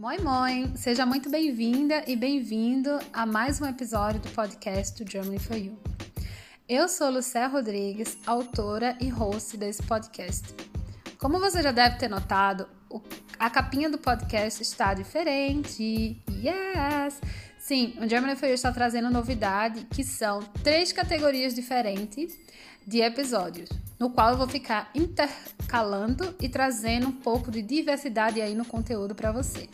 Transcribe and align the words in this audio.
Moi 0.00 0.16
Moi! 0.16 0.72
Seja 0.76 1.04
muito 1.04 1.28
bem-vinda 1.28 2.02
e 2.06 2.16
bem-vindo 2.16 2.98
a 3.12 3.26
mais 3.26 3.60
um 3.60 3.66
episódio 3.66 4.18
do 4.18 4.30
podcast 4.30 5.04
do 5.04 5.10
Germany 5.10 5.38
for 5.38 5.58
You. 5.58 5.78
Eu 6.66 6.88
sou 6.88 7.10
Lucé 7.10 7.44
Rodrigues, 7.44 8.16
autora 8.26 8.96
e 8.98 9.10
host 9.10 9.58
desse 9.58 9.82
podcast. 9.82 10.54
Como 11.18 11.38
você 11.38 11.62
já 11.62 11.70
deve 11.70 11.98
ter 11.98 12.08
notado, 12.08 12.66
a 13.38 13.50
capinha 13.50 13.90
do 13.90 13.98
podcast 13.98 14.62
está 14.62 14.94
diferente. 14.94 16.18
Yes! 16.30 17.20
Sim, 17.58 17.92
o 18.00 18.08
Germany 18.08 18.36
for 18.36 18.46
You 18.46 18.54
está 18.54 18.72
trazendo 18.72 19.10
novidade 19.10 19.86
que 19.90 20.02
são 20.02 20.40
três 20.64 20.94
categorias 20.94 21.54
diferentes 21.54 22.38
de 22.86 23.02
episódios, 23.02 23.68
no 24.00 24.08
qual 24.08 24.30
eu 24.30 24.38
vou 24.38 24.48
ficar 24.48 24.90
intercalando 24.94 26.34
e 26.40 26.48
trazendo 26.48 27.08
um 27.08 27.12
pouco 27.12 27.50
de 27.50 27.60
diversidade 27.60 28.40
aí 28.40 28.54
no 28.54 28.64
conteúdo 28.64 29.14
para 29.14 29.30
você. 29.30 29.68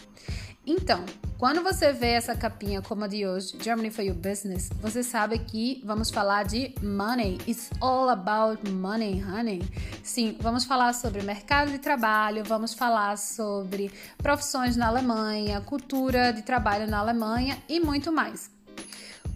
Então, 0.67 1.05
quando 1.39 1.63
você 1.63 1.93
vê 1.93 2.09
essa 2.09 2.35
capinha 2.35 2.83
como 2.83 3.05
a 3.05 3.07
de 3.07 3.25
hoje, 3.25 3.57
Germany 3.63 3.89
for 3.89 4.03
Your 4.03 4.17
Business, 4.17 4.69
você 4.81 5.01
sabe 5.01 5.39
que 5.39 5.81
vamos 5.85 6.11
falar 6.11 6.45
de 6.45 6.75
money. 6.83 7.39
It's 7.47 7.71
all 7.81 8.09
about 8.09 8.69
money, 8.69 9.23
honey. 9.23 9.63
Sim, 10.03 10.37
vamos 10.41 10.65
falar 10.65 10.93
sobre 10.93 11.23
mercado 11.23 11.71
de 11.71 11.79
trabalho, 11.79 12.43
vamos 12.43 12.75
falar 12.75 13.17
sobre 13.17 13.93
profissões 14.19 14.77
na 14.77 14.89
Alemanha, 14.89 15.61
cultura 15.61 16.33
de 16.33 16.43
trabalho 16.43 16.91
na 16.91 16.99
Alemanha 16.99 17.57
e 17.69 17.79
muito 17.79 18.11
mais. 18.11 18.51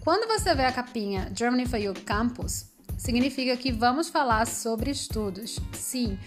Quando 0.01 0.27
você 0.27 0.53
vê 0.53 0.65
a 0.65 0.71
capinha 0.71 1.31
Germany 1.33 1.65
for 1.65 1.77
Your 1.77 1.97
Campus, 2.01 2.70
significa 3.01 3.57
que 3.57 3.71
vamos 3.71 4.09
falar 4.09 4.45
sobre 4.45 4.91
estudos. 4.91 5.59
Sim, 5.73 6.19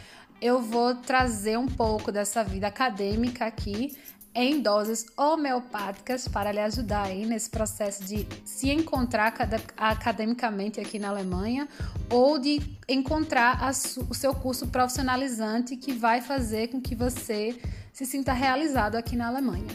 eu 0.43 0.61
vou 0.61 0.97
trazer 0.97 1.57
um 1.57 1.69
pouco 1.69 2.11
dessa 2.11 2.43
vida 2.43 2.67
acadêmica 2.67 3.47
aqui 3.47 3.97
em 4.35 4.61
doses 4.61 5.07
homeopáticas 5.17 6.27
para 6.27 6.51
lhe 6.51 6.59
ajudar 6.59 7.05
aí 7.05 7.25
nesse 7.25 7.49
processo 7.49 8.03
de 8.03 8.27
se 8.45 8.71
encontrar 8.71 9.33
academicamente 9.77 10.81
aqui 10.81 10.99
na 10.99 11.11
Alemanha 11.11 11.69
ou 12.11 12.41
de 12.41 12.61
encontrar 12.89 13.71
o 14.11 14.15
seu 14.15 14.35
curso 14.35 14.67
profissionalizante 14.67 15.77
que 15.77 15.93
vai 15.93 16.21
fazer 16.21 16.69
com 16.69 16.81
que 16.81 16.97
você 16.97 17.57
se 17.93 18.05
sinta 18.05 18.33
realizado 18.33 18.97
aqui 18.97 19.15
na 19.15 19.29
Alemanha. 19.29 19.69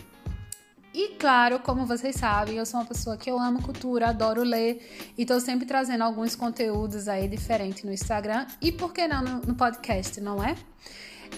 E 1.02 1.16
claro, 1.18 1.60
como 1.60 1.86
vocês 1.86 2.14
sabem, 2.18 2.58
eu 2.58 2.66
sou 2.66 2.78
uma 2.78 2.86
pessoa 2.86 3.16
que 3.16 3.32
eu 3.32 3.40
amo 3.40 3.62
cultura, 3.62 4.10
adoro 4.10 4.44
ler 4.44 4.86
e 5.18 5.22
estou 5.22 5.40
sempre 5.40 5.66
trazendo 5.66 6.04
alguns 6.04 6.36
conteúdos 6.36 7.08
aí 7.08 7.26
diferentes 7.26 7.86
no 7.86 7.94
Instagram 7.94 8.46
e 8.62 8.70
por 8.70 8.92
que 8.92 9.08
não 9.08 9.24
no, 9.24 9.56
podcast, 9.56 10.20
não 10.20 10.44
é? 10.44 10.58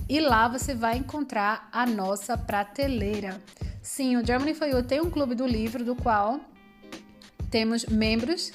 e 0.10 0.20
lá 0.20 0.50
você 0.50 0.76
vai 0.76 0.98
encontrar 0.98 1.70
a 1.72 1.86
nossa 1.86 2.38
prateleira. 2.38 3.42
Sim, 3.82 4.18
o 4.18 4.26
Germany 4.26 4.54
for 4.54 4.68
You 4.68 4.84
tem 4.84 5.00
um 5.00 5.10
clube 5.10 5.36
do 5.36 5.48
livro 5.48 5.86
do 5.86 5.96
qual 5.96 6.42
temos 7.50 7.86
membros 7.86 8.52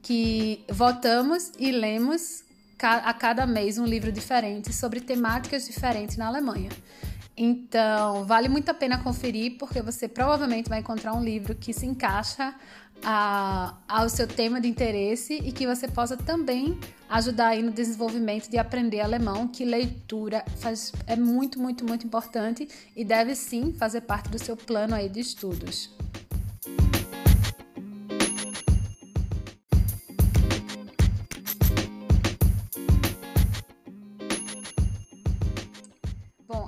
que 0.00 0.64
votamos 0.70 1.52
e 1.58 1.70
lemos 1.70 2.46
a 2.80 3.12
cada 3.12 3.46
mês 3.46 3.76
um 3.76 3.84
livro 3.84 4.10
diferente 4.10 4.72
sobre 4.72 5.00
temáticas 5.00 5.66
diferentes 5.66 6.16
na 6.16 6.28
Alemanha. 6.28 6.70
Então, 7.36 8.24
vale 8.24 8.48
muito 8.48 8.70
a 8.70 8.74
pena 8.74 9.02
conferir, 9.02 9.58
porque 9.58 9.82
você 9.82 10.08
provavelmente 10.08 10.70
vai 10.70 10.80
encontrar 10.80 11.12
um 11.12 11.22
livro 11.22 11.54
que 11.54 11.72
se 11.72 11.84
encaixa 11.84 12.54
a, 13.04 13.74
ao 13.86 14.08
seu 14.08 14.26
tema 14.26 14.58
de 14.58 14.68
interesse 14.68 15.34
e 15.34 15.52
que 15.52 15.66
você 15.66 15.86
possa 15.86 16.16
também 16.16 16.78
ajudar 17.08 17.48
aí 17.48 17.62
no 17.62 17.70
desenvolvimento 17.70 18.48
de 18.48 18.56
aprender 18.56 19.00
alemão, 19.00 19.46
que 19.46 19.64
leitura 19.64 20.44
faz, 20.58 20.92
é 21.06 21.14
muito, 21.14 21.60
muito, 21.60 21.84
muito 21.84 22.06
importante 22.06 22.66
e 22.96 23.04
deve 23.04 23.34
sim 23.34 23.72
fazer 23.74 24.00
parte 24.02 24.30
do 24.30 24.38
seu 24.38 24.56
plano 24.56 24.94
aí 24.94 25.08
de 25.08 25.20
estudos. 25.20 25.90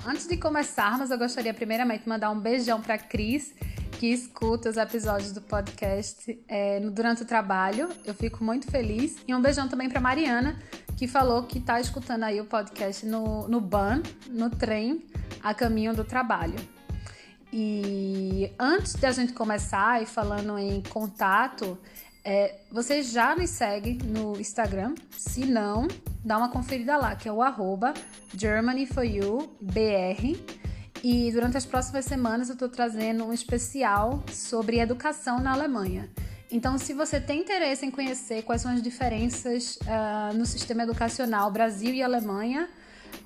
Antes 0.09 0.27
de 0.27 0.39
começarmos, 0.39 1.11
eu 1.11 1.19
gostaria 1.19 1.53
primeiramente 1.53 2.05
de 2.05 2.09
mandar 2.09 2.31
um 2.31 2.41
beijão 2.41 2.81
para 2.81 2.97
Cris, 2.97 3.53
que 3.99 4.07
escuta 4.07 4.71
os 4.71 4.79
episódios 4.79 5.33
do 5.33 5.43
podcast 5.43 6.43
é, 6.49 6.81
durante 6.81 7.25
o 7.25 7.27
trabalho. 7.27 7.91
Eu 8.07 8.15
fico 8.15 8.43
muito 8.43 8.71
feliz. 8.71 9.19
E 9.29 9.35
um 9.35 9.43
beijão 9.43 9.69
também 9.69 9.87
para 9.87 10.01
Mariana, 10.01 10.59
que 10.97 11.07
falou 11.07 11.43
que 11.43 11.59
está 11.59 11.79
escutando 11.79 12.23
aí 12.23 12.41
o 12.41 12.47
podcast 12.47 13.05
no, 13.05 13.47
no 13.49 13.61
ban, 13.61 14.01
no 14.31 14.49
trem, 14.49 15.05
a 15.43 15.53
caminho 15.53 15.95
do 15.95 16.05
trabalho. 16.05 16.57
E 17.53 18.51
antes 18.59 18.95
de 18.95 19.05
a 19.05 19.13
gente 19.13 19.35
começar 19.35 20.03
e 20.03 20.07
falando 20.07 20.59
em 20.59 20.83
contato, 20.85 21.79
é, 22.25 22.57
você 22.71 23.03
já 23.03 23.35
nos 23.35 23.51
segue 23.51 23.99
no 24.05 24.41
Instagram? 24.41 24.95
Se 25.17 25.45
não, 25.45 25.89
dá 26.25 26.39
uma 26.39 26.51
conferida 26.51 26.97
lá, 26.97 27.17
que 27.17 27.29
é 27.29 27.33
o 27.33 27.43
arroba 27.43 27.93
GermanyForYouBR. 28.37 30.39
E 31.03 31.31
durante 31.33 31.57
as 31.57 31.65
próximas 31.65 32.05
semanas 32.05 32.49
eu 32.49 32.55
estou 32.55 32.69
trazendo 32.69 33.25
um 33.25 33.33
especial 33.33 34.23
sobre 34.33 34.81
educação 34.81 35.41
na 35.41 35.53
Alemanha. 35.53 36.09
Então, 36.51 36.79
se 36.79 36.95
você 36.95 37.21
tem 37.21 37.41
interesse 37.41 37.85
em 37.85 37.91
conhecer 37.91 38.43
quais 38.43 38.63
são 38.63 38.73
as 38.73 38.83
diferenças 38.83 39.79
uh, 39.83 40.35
no 40.35 40.47
sistema 40.47 40.83
educacional 40.83 41.51
Brasil 41.51 41.95
e 41.95 42.03
Alemanha, 42.03 42.69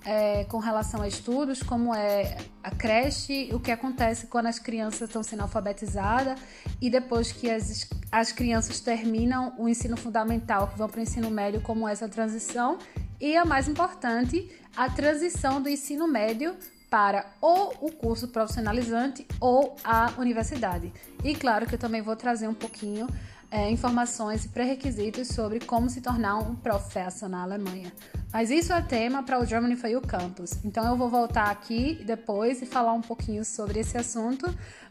é, 0.04 0.44
com 0.44 0.58
relação 0.58 1.02
a 1.02 1.08
estudos, 1.08 1.62
como 1.62 1.94
é 1.94 2.36
a 2.62 2.70
creche, 2.70 3.50
o 3.52 3.60
que 3.60 3.70
acontece 3.70 4.26
quando 4.26 4.46
as 4.46 4.58
crianças 4.58 5.02
estão 5.02 5.22
sendo 5.22 5.42
alfabetizadas 5.42 6.40
e 6.80 6.90
depois 6.90 7.32
que 7.32 7.50
as, 7.50 7.88
as 8.10 8.32
crianças 8.32 8.80
terminam 8.80 9.54
o 9.58 9.68
ensino 9.68 9.96
fundamental, 9.96 10.68
que 10.68 10.78
vão 10.78 10.88
para 10.88 10.98
o 10.98 11.02
ensino 11.02 11.30
médio, 11.30 11.60
como 11.60 11.88
é 11.88 11.92
essa 11.92 12.08
transição. 12.08 12.78
E 13.20 13.36
a 13.36 13.44
mais 13.44 13.68
importante, 13.68 14.50
a 14.76 14.88
transição 14.90 15.62
do 15.62 15.68
ensino 15.68 16.08
médio 16.08 16.56
para 16.90 17.24
ou 17.40 17.72
o 17.80 17.90
curso 17.90 18.28
profissionalizante 18.28 19.26
ou 19.40 19.76
a 19.82 20.12
universidade. 20.18 20.92
E 21.24 21.34
claro 21.34 21.66
que 21.66 21.74
eu 21.74 21.78
também 21.78 22.02
vou 22.02 22.14
trazer 22.14 22.46
um 22.48 22.54
pouquinho 22.54 23.06
é, 23.52 23.70
informações 23.70 24.46
e 24.46 24.48
pré-requisitos 24.48 25.28
sobre 25.28 25.60
como 25.60 25.90
se 25.90 26.00
tornar 26.00 26.38
um 26.38 26.56
professor 26.56 27.28
na 27.28 27.42
Alemanha. 27.42 27.92
Mas 28.32 28.50
isso 28.50 28.72
é 28.72 28.80
tema 28.80 29.22
para 29.22 29.38
o 29.38 29.44
Germany 29.44 29.76
for 29.76 29.90
You 29.90 30.00
Campus. 30.00 30.64
Então 30.64 30.88
eu 30.88 30.96
vou 30.96 31.10
voltar 31.10 31.50
aqui 31.50 32.02
depois 32.06 32.62
e 32.62 32.66
falar 32.66 32.94
um 32.94 33.02
pouquinho 33.02 33.44
sobre 33.44 33.80
esse 33.80 33.98
assunto. 33.98 34.46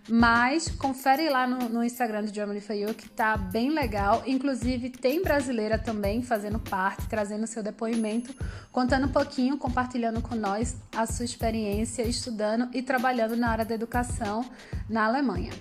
Mas 0.08 0.70
confere 0.70 1.28
lá 1.28 1.48
no, 1.48 1.70
no 1.70 1.84
Instagram 1.84 2.24
do 2.24 2.34
Germany 2.34 2.62
for 2.62 2.76
You 2.76 2.94
que 2.94 3.10
tá 3.10 3.36
bem 3.36 3.72
legal. 3.72 4.22
Inclusive 4.28 4.92
tem 4.92 5.24
brasileira 5.24 5.80
também 5.80 6.22
fazendo 6.22 6.60
parte, 6.60 7.08
trazendo 7.08 7.48
seu 7.48 7.64
depoimento, 7.64 8.32
contando 8.72 9.08
um 9.08 9.12
pouquinho, 9.12 9.58
compartilhando 9.58 10.22
com 10.22 10.36
nós 10.36 10.76
a 10.96 11.08
sua 11.08 11.26
experiência 11.26 12.04
estudando 12.04 12.70
e 12.76 12.84
trabalhando 12.84 13.36
na 13.36 13.50
área 13.50 13.66
da 13.66 13.74
educação 13.74 14.46
na 14.88 15.06
Alemanha. 15.06 15.52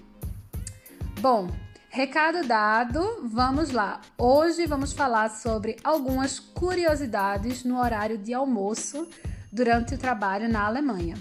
Bom, 1.19 1.49
Recado 1.93 2.47
dado, 2.47 3.29
vamos 3.33 3.73
lá. 3.73 4.01
Hoje 4.17 4.65
vamos 4.65 4.93
falar 4.93 5.29
sobre 5.29 5.75
algumas 5.83 6.39
curiosidades 6.39 7.65
no 7.65 7.81
horário 7.81 8.17
de 8.17 8.33
almoço 8.33 9.09
durante 9.51 9.97
o 9.97 9.99
trabalho 9.99 10.49
na 10.49 10.65
Alemanha. 10.67 11.17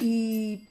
E 0.00 0.62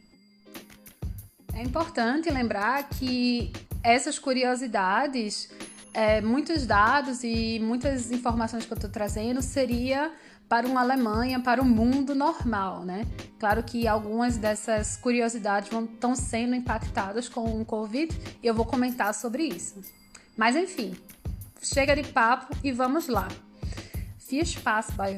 é 1.54 1.62
importante 1.62 2.30
lembrar 2.31 2.88
que 2.88 3.51
essas 3.83 4.18
curiosidades, 4.18 5.51
é, 5.94 6.21
muitos 6.21 6.66
dados 6.66 7.21
e 7.21 7.59
muitas 7.59 8.12
informações 8.12 8.66
que 8.66 8.71
eu 8.71 8.77
estou 8.77 8.89
trazendo 8.89 9.42
seria 9.42 10.09
para 10.48 10.68
uma 10.68 10.81
Alemanha, 10.81 11.40
para 11.40 11.62
o 11.62 11.66
mundo 11.66 12.13
normal, 12.13 12.84
né? 12.86 13.06
Claro 13.40 13.63
que 13.63 13.88
algumas 13.88 14.38
dessas 14.38 14.98
curiosidades 14.98 15.72
estão 15.72 16.16
sendo 16.16 16.56
impactadas 16.56 17.28
com 17.28 17.62
o 17.62 17.66
Covid 17.66 18.16
e 18.42 18.48
eu 18.48 18.54
vou 18.54 18.66
comentar 18.66 19.13
sobre 19.13 19.44
isso. 19.44 19.81
Mas 20.38 20.56
enfim, 20.56 20.95
chega 21.62 21.95
de 21.95 22.04
papo 22.04 22.56
e 22.63 22.72
vamos 22.72 23.07
lá. 23.07 23.28
Viel 24.30 24.45
Spaß 24.45 24.92
bei. 24.92 25.13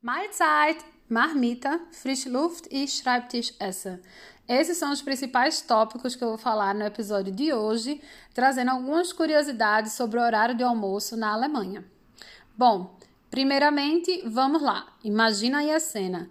Mahlzeit, 0.00 0.84
marmita, 1.08 1.80
Frischluft 1.92 2.68
e 2.70 2.86
Schreibtischesse. 2.86 4.00
Esses 4.48 4.76
são 4.76 4.92
os 4.92 5.00
principais 5.00 5.62
tópicos 5.62 6.14
que 6.14 6.22
eu 6.22 6.28
vou 6.28 6.38
falar 6.38 6.74
no 6.74 6.84
episódio 6.84 7.32
de 7.32 7.52
hoje, 7.52 8.00
trazendo 8.34 8.72
algumas 8.72 9.10
curiosidades 9.10 9.92
sobre 9.92 10.18
o 10.18 10.22
horário 10.22 10.54
de 10.54 10.62
almoço 10.62 11.16
na 11.16 11.32
Alemanha. 11.32 11.82
Bom, 12.54 12.94
primeiramente, 13.30 14.22
vamos 14.26 14.60
lá. 14.60 14.86
Imagina 15.02 15.58
aí 15.58 15.72
a 15.72 15.80
cena. 15.80 16.28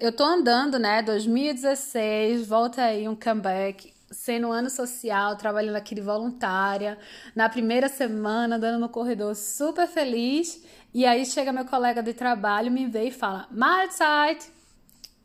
Eu 0.00 0.12
tô 0.12 0.22
andando, 0.22 0.78
né, 0.78 1.02
2016, 1.02 2.46
volta 2.46 2.82
aí 2.82 3.08
um 3.08 3.16
comeback, 3.16 3.92
sendo 4.08 4.48
um 4.48 4.52
ano 4.52 4.70
social, 4.70 5.34
trabalhando 5.34 5.76
aqui 5.76 5.96
de 5.96 6.00
voluntária, 6.00 6.96
na 7.34 7.48
primeira 7.48 7.88
semana, 7.88 8.54
andando 8.54 8.78
no 8.78 8.88
corredor 8.88 9.34
super 9.34 9.88
feliz, 9.88 10.64
e 10.94 11.04
aí 11.04 11.26
chega 11.26 11.52
meu 11.52 11.64
colega 11.64 12.04
de 12.04 12.14
trabalho, 12.14 12.70
me 12.70 12.86
vê 12.86 13.08
e 13.08 13.10
fala: 13.10 13.48
Mahlzeit! 13.50 14.48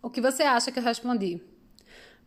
O 0.02 0.10
que 0.10 0.20
você 0.20 0.42
acha 0.42 0.72
que 0.72 0.80
eu 0.80 0.84
respondi? 0.84 1.53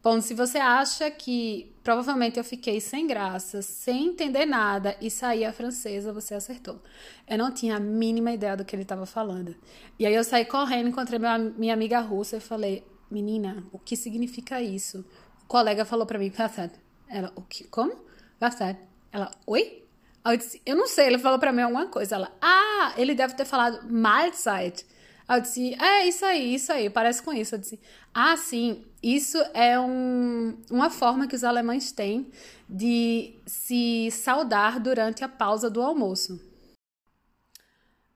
Bom, 0.02 0.20
se 0.20 0.34
você 0.34 0.58
acha 0.58 1.10
que 1.10 1.74
provavelmente 1.82 2.38
eu 2.38 2.44
fiquei 2.44 2.80
sem 2.80 3.06
graça, 3.06 3.60
sem 3.62 4.06
entender 4.08 4.46
nada 4.46 4.96
e 5.00 5.10
saí 5.10 5.44
a 5.44 5.52
francesa, 5.52 6.12
você 6.12 6.34
acertou. 6.34 6.80
Eu 7.28 7.38
não 7.38 7.52
tinha 7.52 7.76
a 7.76 7.80
mínima 7.80 8.32
ideia 8.32 8.56
do 8.56 8.64
que 8.64 8.74
ele 8.74 8.82
estava 8.82 9.06
falando. 9.06 9.54
E 9.98 10.06
aí 10.06 10.14
eu 10.14 10.22
saí 10.22 10.44
correndo, 10.44 10.88
encontrei 10.88 11.18
minha, 11.18 11.38
minha 11.38 11.74
amiga 11.74 12.00
russa 12.00 12.36
e 12.36 12.40
falei: 12.40 12.86
Menina, 13.10 13.64
o 13.72 13.78
que 13.78 13.96
significa 13.96 14.60
isso? 14.60 15.04
O 15.42 15.46
colega 15.46 15.84
falou 15.84 16.06
para 16.06 16.18
mim: 16.18 16.30
Passad. 16.30 16.70
Ela: 17.08 17.32
O 17.34 17.42
que? 17.42 17.64
Como? 17.64 17.94
Passad. 18.38 18.76
Ela: 19.12 19.30
Oi? 19.46 19.84
Eu 20.24 20.36
disse: 20.36 20.60
Eu 20.66 20.76
não 20.76 20.86
sei. 20.86 21.06
Ele 21.06 21.18
falou 21.18 21.38
para 21.38 21.52
mim 21.52 21.62
alguma 21.62 21.86
coisa. 21.86 22.16
Ela: 22.16 22.32
Ah, 22.40 22.94
ele 22.96 23.14
deve 23.14 23.34
ter 23.34 23.44
falado 23.44 23.88
Mahlzeit. 23.90 24.84
Aí 25.28 25.38
eu 25.38 25.42
disse, 25.42 25.74
é 25.74 26.06
isso 26.06 26.24
aí, 26.24 26.54
isso 26.54 26.72
aí, 26.72 26.88
parece 26.88 27.22
com 27.22 27.32
isso. 27.32 27.54
Eu 27.54 27.58
disse, 27.58 27.80
ah, 28.14 28.36
sim, 28.36 28.84
isso 29.02 29.38
é 29.52 29.78
um, 29.78 30.56
uma 30.70 30.88
forma 30.88 31.26
que 31.26 31.34
os 31.34 31.42
alemães 31.42 31.90
têm 31.90 32.30
de 32.68 33.34
se 33.44 34.08
saudar 34.10 34.78
durante 34.78 35.24
a 35.24 35.28
pausa 35.28 35.68
do 35.68 35.82
almoço. 35.82 36.40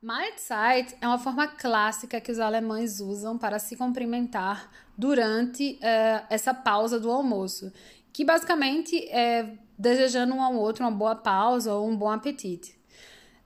Mahlzeit 0.03 0.97
é 1.01 1.07
uma 1.07 1.19
forma 1.19 1.47
clássica 1.47 2.21
que 2.21 2.33
os 2.33 2.39
alemães 2.39 3.01
usam 3.01 3.37
para 3.37 3.59
se 3.59 3.77
cumprimentar 3.77 4.71
durante 4.97 5.75
uh, 5.75 6.27
essa 6.31 6.55
pausa 6.55 6.99
do 6.99 7.11
almoço, 7.11 7.71
que 8.11 8.25
basicamente 8.25 8.97
é 9.11 9.59
desejando 9.77 10.35
um 10.35 10.43
ao 10.43 10.55
outro 10.55 10.85
uma 10.85 10.91
boa 10.91 11.15
pausa 11.15 11.75
ou 11.75 11.87
um 11.87 11.97
bom 11.97 12.11
apetite. 12.11 12.79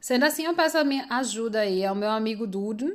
Sendo 0.01 0.25
assim, 0.27 0.45
eu 0.45 0.55
peço 0.55 0.79
a 0.79 0.85
minha 0.85 1.07
ajuda 1.11 1.61
aí 1.61 1.85
ao 1.85 1.95
meu 1.95 2.11
amigo 2.11 2.47
Duden, 2.47 2.95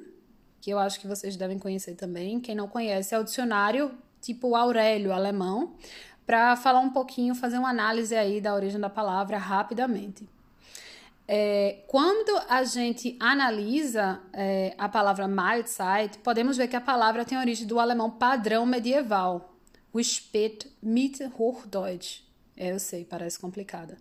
que 0.61 0.71
eu 0.71 0.79
acho 0.79 0.99
que 0.99 1.07
vocês 1.07 1.35
devem 1.35 1.57
conhecer 1.57 1.95
também. 1.95 2.39
Quem 2.39 2.55
não 2.55 2.67
conhece, 2.67 3.13
é 3.13 3.19
o 3.19 3.23
dicionário 3.23 3.91
tipo 4.21 4.55
Aurélio, 4.55 5.13
alemão, 5.13 5.73
para 6.25 6.55
falar 6.55 6.79
um 6.79 6.89
pouquinho, 6.89 7.33
fazer 7.33 7.57
uma 7.57 7.69
análise 7.69 8.15
aí 8.15 8.41
da 8.41 8.53
origem 8.53 8.79
da 8.79 8.89
palavra 8.89 9.37
rapidamente. 9.37 10.27
É, 11.27 11.83
quando 11.87 12.41
a 12.49 12.63
gente 12.63 13.15
analisa 13.19 14.19
é, 14.33 14.73
a 14.77 14.89
palavra 14.89 15.27
Mahlzeit, 15.27 16.17
podemos 16.23 16.57
ver 16.57 16.67
que 16.67 16.75
a 16.75 16.81
palavra 16.81 17.23
tem 17.23 17.37
origem 17.37 17.67
do 17.67 17.79
alemão 17.79 18.09
padrão 18.09 18.65
medieval, 18.65 19.53
o 19.93 19.99
Spät 19.99 20.67
mit 20.81 21.19
Hochdeutsch. 21.37 22.23
É, 22.57 22.71
eu 22.71 22.79
sei, 22.79 23.05
parece 23.05 23.39
complicada. 23.39 23.97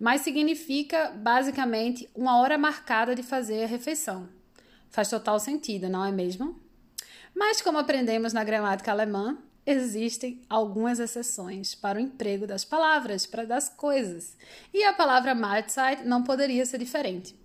Mas 0.00 0.22
significa 0.22 1.10
basicamente 1.10 2.08
uma 2.14 2.38
hora 2.40 2.58
marcada 2.58 3.14
de 3.14 3.22
fazer 3.22 3.64
a 3.64 3.66
refeição. 3.66 4.28
Faz 4.90 5.08
total 5.08 5.38
sentido, 5.38 5.88
não 5.88 6.04
é 6.04 6.12
mesmo? 6.12 6.58
Mas, 7.34 7.62
como 7.62 7.78
aprendemos 7.78 8.32
na 8.32 8.44
gramática 8.44 8.90
alemã, 8.90 9.38
existem 9.64 10.42
algumas 10.48 10.98
exceções 10.98 11.74
para 11.74 11.98
o 11.98 12.00
emprego 12.00 12.46
das 12.46 12.64
palavras, 12.64 13.24
para 13.24 13.44
das 13.44 13.68
coisas. 13.68 14.36
E 14.74 14.82
a 14.82 14.92
palavra 14.92 15.34
Mahlzeit 15.34 16.04
não 16.04 16.22
poderia 16.22 16.66
ser 16.66 16.78
diferente. 16.78 17.38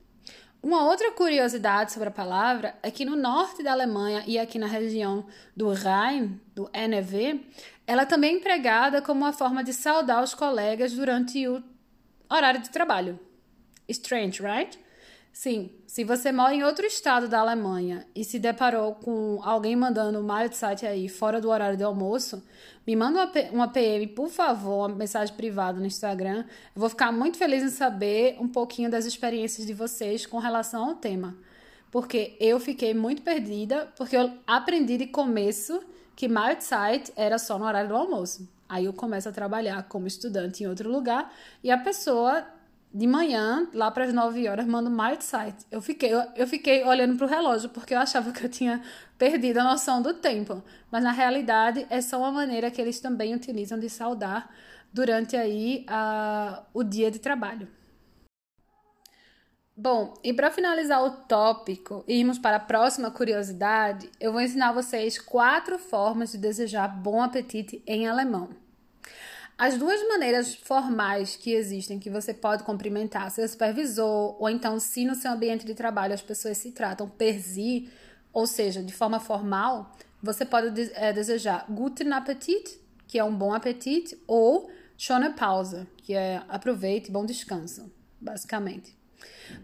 Uma 0.61 0.83
outra 0.83 1.11
curiosidade 1.11 1.93
sobre 1.93 2.09
a 2.09 2.11
palavra 2.11 2.75
é 2.81 2.89
que 2.89 3.05
no 3.05 3.15
norte 3.15 3.61
da 3.61 3.71
Alemanha 3.71 4.23
e 4.25 4.39
aqui 4.39 4.57
na 4.57 4.65
região 4.65 5.27
do 5.55 5.69
Rhein, 5.69 6.41
do 6.55 6.67
NEV, 6.73 7.45
ela 7.85 8.03
também 8.03 8.33
é 8.33 8.37
empregada 8.37 8.99
como 8.99 9.21
uma 9.21 9.31
forma 9.31 9.63
de 9.63 9.71
saudar 9.71 10.23
os 10.23 10.33
colegas 10.33 10.91
durante 10.93 11.47
o 11.47 11.63
horário 12.27 12.59
de 12.59 12.71
trabalho. 12.71 13.19
Strange, 13.87 14.41
right? 14.41 14.79
Sim, 15.37 15.69
se 15.85 16.05
você 16.05 16.31
mora 16.31 16.55
em 16.55 16.63
outro 16.63 16.85
estado 16.85 17.27
da 17.27 17.41
Alemanha 17.41 18.07
e 18.15 18.23
se 18.23 18.39
deparou 18.39 18.95
com 18.95 19.41
alguém 19.43 19.75
mandando 19.75 20.17
um 20.17 20.53
site 20.53 20.85
aí 20.85 21.09
fora 21.09 21.41
do 21.41 21.49
horário 21.49 21.75
de 21.75 21.83
almoço, 21.83 22.41
me 22.87 22.95
manda 22.95 23.29
uma 23.51 23.67
PM, 23.67 24.07
por 24.07 24.29
favor, 24.29 24.87
uma 24.87 24.95
mensagem 24.95 25.35
privada 25.35 25.77
no 25.77 25.85
Instagram. 25.85 26.45
Eu 26.73 26.79
vou 26.79 26.87
ficar 26.87 27.11
muito 27.11 27.37
feliz 27.37 27.61
em 27.61 27.69
saber 27.69 28.37
um 28.39 28.47
pouquinho 28.47 28.89
das 28.89 29.03
experiências 29.03 29.67
de 29.67 29.73
vocês 29.73 30.25
com 30.25 30.37
relação 30.37 30.87
ao 30.87 30.95
tema. 30.95 31.35
Porque 31.91 32.37
eu 32.39 32.57
fiquei 32.57 32.93
muito 32.93 33.21
perdida, 33.21 33.91
porque 33.97 34.15
eu 34.15 34.31
aprendi 34.47 34.97
de 34.97 35.07
começo 35.07 35.83
que 36.15 36.29
site 36.61 37.11
era 37.13 37.37
só 37.37 37.59
no 37.59 37.65
horário 37.65 37.89
do 37.89 37.95
almoço. 37.97 38.47
Aí 38.69 38.85
eu 38.85 38.93
começo 38.93 39.27
a 39.27 39.33
trabalhar 39.33 39.83
como 39.89 40.07
estudante 40.07 40.63
em 40.63 40.67
outro 40.67 40.89
lugar 40.89 41.29
e 41.61 41.69
a 41.69 41.77
pessoa 41.77 42.54
de 42.95 43.05
manhã, 43.05 43.67
lá 43.73 43.91
para 43.91 44.05
as 44.05 44.13
9 44.13 44.47
horas, 44.47 44.65
mando 44.65 44.89
mais 44.89 45.21
site. 45.21 45.65
Eu 45.69 45.81
fiquei, 45.81 46.13
eu, 46.13 46.21
eu 46.33 46.47
fiquei 46.47 46.81
olhando 46.85 47.17
para 47.17 47.25
o 47.25 47.29
relógio 47.29 47.69
porque 47.69 47.93
eu 47.93 47.99
achava 47.99 48.31
que 48.31 48.45
eu 48.45 48.49
tinha 48.49 48.81
perdido 49.17 49.57
a 49.57 49.65
noção 49.65 50.01
do 50.01 50.13
tempo. 50.13 50.63
Mas 50.89 51.03
na 51.03 51.11
realidade 51.11 51.85
é 51.89 51.99
só 51.99 52.17
uma 52.17 52.31
maneira 52.31 52.71
que 52.71 52.81
eles 52.81 53.01
também 53.01 53.35
utilizam 53.35 53.77
de 53.77 53.89
saudar 53.89 54.49
durante 54.93 55.35
aí 55.35 55.85
a, 55.89 56.63
o 56.73 56.85
dia 56.85 57.11
de 57.11 57.19
trabalho. 57.19 57.67
Bom, 59.75 60.13
e 60.23 60.31
para 60.31 60.49
finalizar 60.49 61.03
o 61.03 61.11
tópico 61.27 62.01
e 62.07 62.21
irmos 62.21 62.39
para 62.39 62.55
a 62.55 62.61
próxima 62.61 63.11
curiosidade, 63.11 64.09
eu 64.21 64.31
vou 64.31 64.39
ensinar 64.39 64.71
vocês 64.71 65.19
quatro 65.19 65.77
formas 65.77 66.31
de 66.31 66.37
desejar 66.37 66.87
bom 66.87 67.21
apetite 67.21 67.83
em 67.85 68.07
alemão. 68.07 68.51
As 69.57 69.77
duas 69.77 70.05
maneiras 70.07 70.53
formais 70.53 71.37
que 71.37 71.53
existem 71.53 71.97
que 71.97 72.09
você 72.09 72.33
pode 72.33 72.63
cumprimentar 72.63 73.31
seu 73.31 73.47
supervisor, 73.47 74.35
ou 74.37 74.49
então, 74.49 74.79
se 74.79 75.05
no 75.05 75.15
seu 75.15 75.31
ambiente 75.31 75.65
de 75.65 75.73
trabalho 75.73 76.13
as 76.13 76.21
pessoas 76.21 76.57
se 76.57 76.71
tratam 76.71 77.07
per 77.07 77.39
si, 77.39 77.89
ou 78.33 78.45
seja, 78.45 78.83
de 78.83 78.93
forma 78.93 79.17
formal, 79.17 79.95
você 80.21 80.43
pode 80.43 80.91
é, 80.95 81.13
desejar 81.13 81.65
Guten 81.69 82.11
Appetit, 82.11 82.81
que 83.07 83.17
é 83.17 83.23
um 83.23 83.33
bom 83.33 83.53
apetite, 83.53 84.21
ou 84.27 84.69
Schöne 84.97 85.29
Pause, 85.29 85.87
que 85.97 86.13
é 86.13 86.41
aproveite, 86.49 87.09
bom 87.09 87.25
descanso, 87.25 87.89
basicamente. 88.19 88.93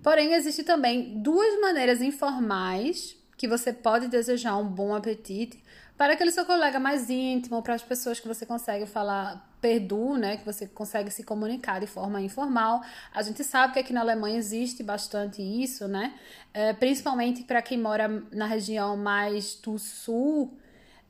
Porém, 0.01 0.33
existe 0.33 0.63
também 0.63 1.21
duas 1.21 1.59
maneiras 1.59 2.01
informais 2.01 3.17
que 3.35 3.47
você 3.47 3.73
pode 3.73 4.07
desejar 4.07 4.55
um 4.55 4.67
bom 4.67 4.95
apetite 4.95 5.61
para 6.01 6.13
aquele 6.13 6.31
seu 6.31 6.43
colega 6.45 6.79
mais 6.79 7.11
íntimo, 7.11 7.61
para 7.61 7.75
as 7.75 7.83
pessoas 7.83 8.19
que 8.19 8.27
você 8.27 8.43
consegue 8.43 8.87
falar 8.87 9.55
perdu, 9.61 10.17
né, 10.17 10.35
que 10.35 10.43
você 10.43 10.65
consegue 10.65 11.11
se 11.11 11.23
comunicar 11.23 11.79
de 11.79 11.85
forma 11.85 12.19
informal. 12.19 12.81
A 13.13 13.21
gente 13.21 13.43
sabe 13.43 13.73
que 13.73 13.77
aqui 13.77 13.93
na 13.93 14.01
Alemanha 14.01 14.35
existe 14.35 14.81
bastante 14.81 15.43
isso, 15.43 15.87
né, 15.87 16.15
é, 16.55 16.73
principalmente 16.73 17.43
para 17.43 17.61
quem 17.61 17.77
mora 17.77 18.07
na 18.31 18.47
região 18.47 18.97
mais 18.97 19.53
do 19.53 19.77
sul. 19.77 20.57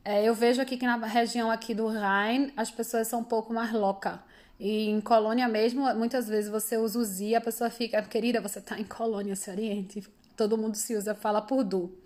É, 0.03 0.25
eu 0.25 0.35
vejo 0.35 0.61
aqui 0.61 0.75
que 0.75 0.85
na 0.85 0.97
região 0.97 1.49
aqui 1.49 1.73
do 1.73 1.87
Rhein 1.87 2.51
as 2.57 2.69
pessoas 2.69 3.07
são 3.07 3.21
um 3.21 3.23
pouco 3.23 3.53
mais 3.53 3.71
loucas. 3.71 4.19
E 4.59 4.89
em 4.89 4.99
colônia 4.99 5.47
mesmo, 5.47 5.85
muitas 5.95 6.27
vezes 6.27 6.51
você 6.51 6.75
usa 6.75 6.99
o 6.99 7.03
Z, 7.05 7.33
a 7.35 7.39
pessoa 7.39 7.69
fica, 7.69 8.01
querida, 8.01 8.41
você 8.41 8.59
está 8.59 8.77
em 8.77 8.83
colônia, 8.83 9.37
se 9.37 9.49
oriente. 9.49 10.03
Todo 10.35 10.57
mundo 10.57 10.75
se 10.75 10.97
usa, 10.97 11.15
fala 11.15 11.41
por 11.41 11.63
du. 11.63 11.97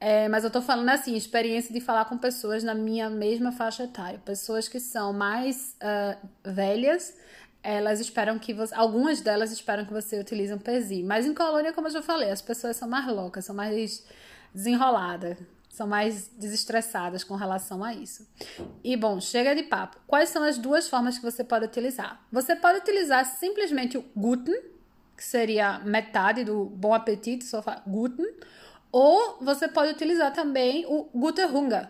É, 0.00 0.28
mas 0.28 0.44
eu 0.44 0.50
tô 0.50 0.62
falando 0.62 0.88
assim, 0.90 1.16
experiência 1.16 1.72
de 1.72 1.80
falar 1.80 2.04
com 2.04 2.16
pessoas 2.16 2.62
na 2.62 2.74
minha 2.74 3.10
mesma 3.10 3.50
faixa 3.50 3.84
etária. 3.84 4.20
Pessoas 4.24 4.68
que 4.68 4.78
são 4.78 5.12
mais 5.12 5.76
uh, 5.82 6.28
velhas, 6.44 7.16
elas 7.62 7.98
esperam 7.98 8.38
que 8.38 8.54
você. 8.54 8.74
Algumas 8.74 9.20
delas 9.20 9.50
esperam 9.50 9.84
que 9.84 9.92
você 9.92 10.18
utilize 10.20 10.54
um 10.54 10.58
PESI. 10.58 11.02
Mas 11.02 11.26
em 11.26 11.34
colônia, 11.34 11.72
como 11.72 11.88
eu 11.88 11.92
já 11.92 12.02
falei, 12.02 12.30
as 12.30 12.40
pessoas 12.40 12.76
são 12.76 12.88
mais 12.88 13.06
loucas, 13.08 13.44
são 13.44 13.54
mais 13.54 14.04
desenroladas, 14.54 15.36
são 15.68 15.86
mais 15.86 16.28
desestressadas 16.28 17.24
com 17.24 17.34
relação 17.34 17.82
a 17.82 17.92
isso. 17.92 18.24
E 18.84 18.96
bom, 18.96 19.20
chega 19.20 19.52
de 19.52 19.64
papo. 19.64 19.98
Quais 20.06 20.28
são 20.28 20.44
as 20.44 20.58
duas 20.58 20.88
formas 20.88 21.18
que 21.18 21.24
você 21.24 21.42
pode 21.42 21.64
utilizar? 21.64 22.24
Você 22.30 22.54
pode 22.54 22.78
utilizar 22.78 23.26
simplesmente 23.26 23.98
o 23.98 24.04
Guten, 24.14 24.60
que 25.16 25.24
seria 25.24 25.80
metade 25.80 26.44
do 26.44 26.66
bom 26.66 26.94
apetite, 26.94 27.44
só 27.44 27.60
fala 27.60 27.82
Guten 27.84 28.32
ou 28.90 29.38
você 29.40 29.68
pode 29.68 29.92
utilizar 29.92 30.32
também 30.32 30.84
o 30.86 31.08
Gute 31.14 31.42
Hunger, 31.42 31.88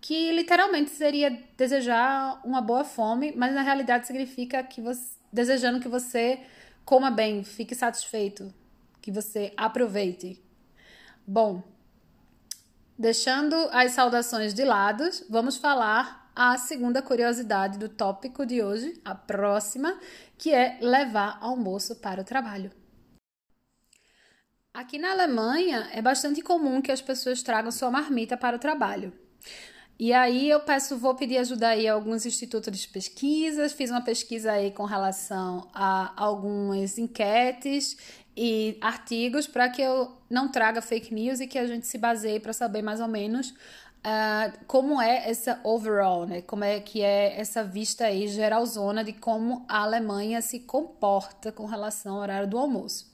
que 0.00 0.32
literalmente 0.32 0.90
seria 0.90 1.30
desejar 1.56 2.40
uma 2.44 2.60
boa 2.60 2.84
fome, 2.84 3.32
mas 3.36 3.54
na 3.54 3.62
realidade 3.62 4.06
significa 4.06 4.62
que 4.62 4.80
você 4.80 5.18
desejando 5.30 5.80
que 5.80 5.88
você 5.88 6.40
coma 6.86 7.10
bem, 7.10 7.44
fique 7.44 7.74
satisfeito, 7.74 8.52
que 9.02 9.12
você 9.12 9.52
aproveite. 9.56 10.42
Bom, 11.26 11.62
Deixando 12.98 13.54
as 13.70 13.92
saudações 13.92 14.52
de 14.52 14.64
lado, 14.64 15.08
vamos 15.30 15.56
falar 15.56 16.32
a 16.34 16.58
segunda 16.58 17.00
curiosidade 17.00 17.78
do 17.78 17.88
tópico 17.88 18.44
de 18.44 18.60
hoje, 18.60 19.00
a 19.04 19.14
próxima, 19.14 19.96
que 20.36 20.52
é 20.52 20.78
levar 20.80 21.38
almoço 21.40 21.94
para 21.94 22.22
o 22.22 22.24
trabalho. 22.24 22.72
Aqui 24.72 24.98
na 24.98 25.10
Alemanha 25.10 25.88
é 25.92 26.00
bastante 26.00 26.40
comum 26.42 26.80
que 26.80 26.92
as 26.92 27.00
pessoas 27.00 27.42
tragam 27.42 27.70
sua 27.70 27.90
marmita 27.90 28.36
para 28.36 28.56
o 28.56 28.58
trabalho. 28.58 29.12
E 29.98 30.12
aí 30.12 30.48
eu 30.48 30.60
peço, 30.60 30.96
vou 30.96 31.16
pedir 31.16 31.38
ajuda 31.38 31.70
aí 31.70 31.88
a 31.88 31.92
alguns 31.92 32.24
institutos 32.24 32.78
de 32.78 32.86
pesquisas, 32.86 33.72
fiz 33.72 33.90
uma 33.90 34.00
pesquisa 34.00 34.52
aí 34.52 34.70
com 34.70 34.84
relação 34.84 35.68
a 35.74 36.12
algumas 36.16 36.98
enquetes 36.98 37.96
e 38.36 38.78
artigos 38.80 39.48
para 39.48 39.68
que 39.68 39.82
eu 39.82 40.16
não 40.30 40.48
traga 40.52 40.80
fake 40.80 41.12
news 41.12 41.40
e 41.40 41.48
que 41.48 41.58
a 41.58 41.66
gente 41.66 41.84
se 41.88 41.98
baseie 41.98 42.38
para 42.38 42.52
saber 42.52 42.80
mais 42.80 43.00
ou 43.00 43.08
menos 43.08 43.52
Uh, 43.98 44.64
como 44.66 45.00
é 45.02 45.28
essa 45.28 45.60
overall, 45.64 46.24
né? 46.24 46.40
Como 46.42 46.64
é 46.64 46.80
que 46.80 47.02
é 47.02 47.38
essa 47.38 47.64
vista 47.64 48.06
aí 48.06 48.28
geralzona 48.28 49.02
de 49.02 49.12
como 49.12 49.66
a 49.68 49.82
Alemanha 49.82 50.40
se 50.40 50.60
comporta 50.60 51.50
com 51.50 51.66
relação 51.66 52.14
ao 52.14 52.22
horário 52.22 52.48
do 52.48 52.56
almoço. 52.56 53.12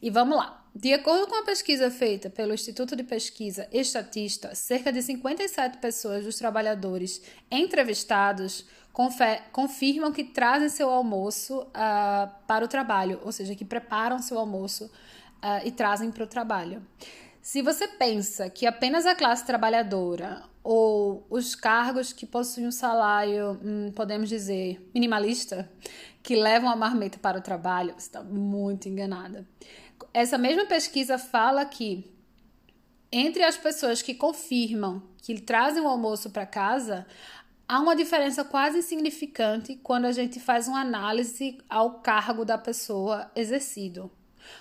E 0.00 0.10
vamos 0.10 0.36
lá. 0.36 0.64
De 0.74 0.92
acordo 0.92 1.26
com 1.26 1.34
a 1.34 1.44
pesquisa 1.44 1.90
feita 1.90 2.30
pelo 2.30 2.54
Instituto 2.54 2.94
de 2.94 3.02
Pesquisa 3.02 3.66
Estatista, 3.72 4.54
cerca 4.54 4.92
de 4.92 5.02
57 5.02 5.78
pessoas 5.78 6.24
dos 6.24 6.36
trabalhadores 6.36 7.20
entrevistados 7.50 8.64
confirmam 9.52 10.12
que 10.12 10.24
trazem 10.24 10.68
seu 10.68 10.90
almoço 10.90 11.60
uh, 11.60 12.30
para 12.46 12.64
o 12.64 12.68
trabalho, 12.68 13.20
ou 13.24 13.30
seja, 13.30 13.54
que 13.54 13.64
preparam 13.64 14.20
seu 14.20 14.38
almoço 14.38 14.84
uh, 14.84 15.64
e 15.64 15.70
trazem 15.70 16.10
para 16.10 16.24
o 16.24 16.26
trabalho. 16.26 16.84
Se 17.48 17.62
você 17.62 17.88
pensa 17.88 18.50
que 18.50 18.66
apenas 18.66 19.06
a 19.06 19.14
classe 19.14 19.46
trabalhadora 19.46 20.42
ou 20.62 21.26
os 21.30 21.54
cargos 21.54 22.12
que 22.12 22.26
possuem 22.26 22.66
um 22.66 22.70
salário, 22.70 23.58
hum, 23.64 23.90
podemos 23.92 24.28
dizer, 24.28 24.86
minimalista, 24.94 25.66
que 26.22 26.36
levam 26.36 26.68
a 26.68 26.76
marmita 26.76 27.18
para 27.18 27.38
o 27.38 27.40
trabalho, 27.40 27.94
você 27.94 28.06
está 28.06 28.22
muito 28.22 28.86
enganada 28.86 29.46
essa 30.12 30.38
mesma 30.38 30.66
pesquisa 30.66 31.18
fala 31.18 31.64
que 31.64 32.10
entre 33.10 33.42
as 33.42 33.56
pessoas 33.56 34.02
que 34.02 34.14
confirmam 34.14 35.02
que 35.22 35.40
trazem 35.40 35.82
o 35.82 35.88
almoço 35.88 36.30
para 36.30 36.46
casa, 36.46 37.06
há 37.66 37.80
uma 37.80 37.96
diferença 37.96 38.44
quase 38.44 38.78
insignificante 38.78 39.76
quando 39.76 40.06
a 40.06 40.12
gente 40.12 40.40
faz 40.40 40.68
uma 40.68 40.80
análise 40.80 41.58
ao 41.68 42.00
cargo 42.00 42.44
da 42.44 42.58
pessoa 42.58 43.30
exercido. 43.34 44.10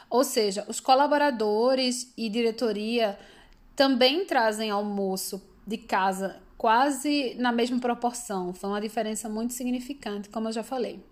Ou 0.09 0.23
seja, 0.23 0.65
os 0.67 0.79
colaboradores 0.79 2.13
e 2.17 2.29
diretoria 2.29 3.17
também 3.75 4.25
trazem 4.25 4.69
almoço 4.69 5.41
de 5.65 5.77
casa 5.77 6.41
quase 6.57 7.35
na 7.35 7.51
mesma 7.51 7.79
proporção. 7.79 8.53
Foi 8.53 8.69
uma 8.69 8.81
diferença 8.81 9.29
muito 9.29 9.53
significante, 9.53 10.29
como 10.29 10.47
eu 10.47 10.51
já 10.51 10.63
falei. 10.63 11.03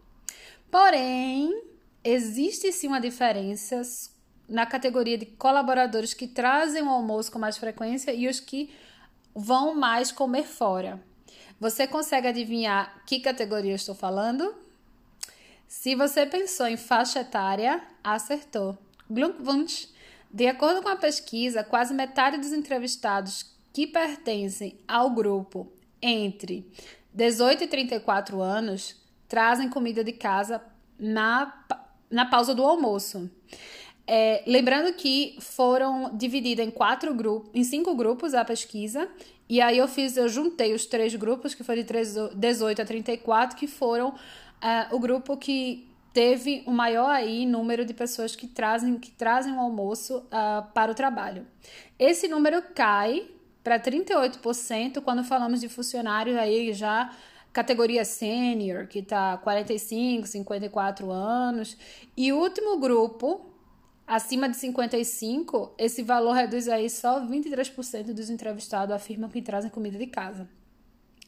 Porém, 0.72 1.64
existe 2.04 2.72
sim 2.72 2.88
uma 2.88 3.00
diferença 3.00 3.82
na 4.48 4.66
categoria 4.66 5.18
de 5.18 5.26
colaboradores 5.26 6.14
que 6.14 6.28
trazem 6.28 6.84
o 6.84 6.90
almoço 6.90 7.32
com 7.32 7.40
mais 7.40 7.58
frequência 7.58 8.14
e 8.14 8.28
os 8.28 8.40
que 8.40 8.74
vão 9.34 9.76
mais 9.76 10.12
comer 10.12 10.44
fora. 10.44 11.02
Você 11.60 11.88
consegue 11.88 12.28
adivinhar 12.28 13.04
que 13.06 13.20
categoria 13.20 13.72
eu 13.72 13.76
estou 13.76 13.96
falando? 13.96 14.65
Se 15.68 15.96
você 15.96 16.26
pensou 16.26 16.68
em 16.68 16.78
faixa 16.78 17.22
etária, 17.22 17.82
acertou. 18.04 18.78
Glückwunsch! 19.10 19.94
De 20.32 20.48
acordo 20.48 20.82
com 20.82 20.90
a 20.90 20.96
pesquisa, 20.96 21.64
quase 21.64 21.94
metade 21.94 22.38
dos 22.38 22.52
entrevistados 22.52 23.46
que 23.72 23.88
pertencem 23.88 24.78
ao 24.88 25.10
grupo 25.10 25.72
entre 26.02 26.70
18 27.14 27.64
e 27.64 27.68
34 27.68 28.42
anos 28.42 29.02
trazem 29.28 29.70
comida 29.70 30.04
de 30.04 30.12
casa 30.12 30.62
na, 31.00 31.66
na 32.10 32.26
pausa 32.26 32.54
do 32.54 32.64
almoço. 32.64 33.30
É, 34.08 34.44
lembrando 34.46 34.94
que 34.94 35.36
foram 35.40 36.16
divididas 36.16 36.68
em 36.68 36.70
quatro 36.70 37.14
grupos, 37.14 37.50
em 37.54 37.64
cinco 37.64 37.96
grupos 37.96 38.34
a 38.34 38.46
pesquisa, 38.46 39.10
e 39.48 39.62
aí 39.62 39.78
eu 39.78 39.88
fiz, 39.88 40.18
eu 40.18 40.28
juntei 40.28 40.74
os 40.74 40.86
três 40.86 41.16
grupos, 41.16 41.56
que 41.56 41.64
foi 41.64 41.84
de 41.84 41.94
18 42.36 42.82
a 42.82 42.86
34, 42.86 43.58
que 43.58 43.68
foram 43.68 44.14
uh, 44.66 44.96
o 44.96 45.00
grupo 45.00 45.38
que 45.38 45.88
teve 46.12 46.64
o 46.66 46.72
maior 46.72 47.10
aí 47.10 47.46
número 47.46 47.86
de 47.86 47.94
pessoas 47.94 48.36
que 48.36 48.48
trazem 48.48 48.98
que 48.98 49.12
trazem 49.12 49.54
o 49.54 49.60
almoço 49.60 50.18
uh, 50.18 50.72
para 50.74 50.92
o 50.92 50.96
trabalho. 50.96 51.46
Esse 52.00 52.28
número 52.28 52.62
cai 52.74 53.30
para 53.64 53.80
38% 53.80 55.02
quando 55.02 55.24
falamos 55.24 55.62
de 55.62 55.70
funcionários 55.70 56.38
aí 56.38 56.74
já 56.74 57.16
categoria 57.54 58.04
sênior, 58.04 58.88
que 58.88 59.00
está 59.00 59.38
45, 59.38 60.28
54 60.28 61.10
anos. 61.12 61.78
E 62.18 62.34
último 62.34 62.80
grupo 62.80 63.56
Acima 64.08 64.48
de 64.48 64.56
55, 64.58 65.74
esse 65.80 66.04
valor 66.04 66.34
reduz 66.34 66.68
aí 66.68 66.88
só 66.92 67.26
23% 67.26 68.14
dos 68.14 68.30
entrevistados 68.30 68.96
afirmam 68.96 69.32
que 69.32 69.42
trazem 69.42 69.72
comida 69.72 69.98
de 69.98 70.06
casa. 70.06 70.48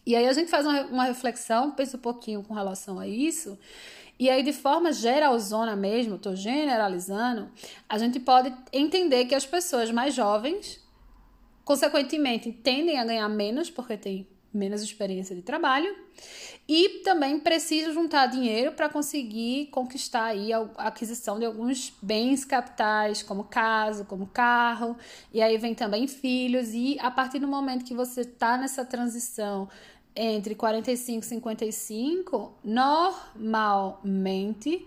E 0.08 0.16
aí 0.16 0.26
a 0.26 0.32
gente 0.32 0.50
faz 0.50 0.66
uma, 0.66 0.84
uma 0.84 1.04
reflexão, 1.04 1.72
pensa 1.72 1.98
um 1.98 2.00
pouquinho 2.00 2.42
com 2.42 2.54
relação 2.54 2.98
a 2.98 3.06
isso, 3.06 3.60
e 4.18 4.30
aí 4.30 4.42
de 4.42 4.54
forma 4.54 4.94
geralzona 4.94 5.76
mesmo, 5.76 6.16
estou 6.16 6.34
generalizando, 6.34 7.52
a 7.90 7.98
gente 7.98 8.18
pode 8.18 8.56
entender 8.72 9.26
que 9.26 9.36
as 9.36 9.46
pessoas 9.46 9.92
mais 9.92 10.16
jovens, 10.16 10.82
consequentemente, 11.66 12.54
tendem 12.54 12.98
a 12.98 13.04
ganhar 13.04 13.28
menos 13.28 13.70
porque 13.70 13.98
tem 13.98 14.26
menos 14.54 14.82
experiência 14.82 15.36
de 15.36 15.42
trabalho 15.42 15.94
e 16.68 17.02
também 17.04 17.38
preciso 17.38 17.94
juntar 17.94 18.28
dinheiro 18.28 18.72
para 18.72 18.90
conseguir 18.90 19.68
conquistar 19.68 20.24
aí 20.24 20.52
a 20.54 20.62
aquisição 20.78 21.38
de 21.38 21.46
alguns 21.46 21.94
bens 22.02 22.46
capitais, 22.46 23.22
como 23.22 23.44
casa, 23.44 24.06
como 24.06 24.28
carro, 24.28 24.98
e 25.34 25.42
aí 25.42 25.58
vem 25.58 25.76
também 25.76 26.08
filhos 26.08 26.70
e 26.74 26.98
a 27.02 27.12
partir 27.12 27.40
do 27.40 27.48
momento 27.48 27.86
que 27.86 27.94
você 27.94 28.22
está 28.22 28.58
nessa 28.58 28.86
transição 28.86 29.70
entre 30.18 30.56
45 30.56 31.24
e 31.24 31.28
55, 31.30 32.54
normalmente 33.36 34.86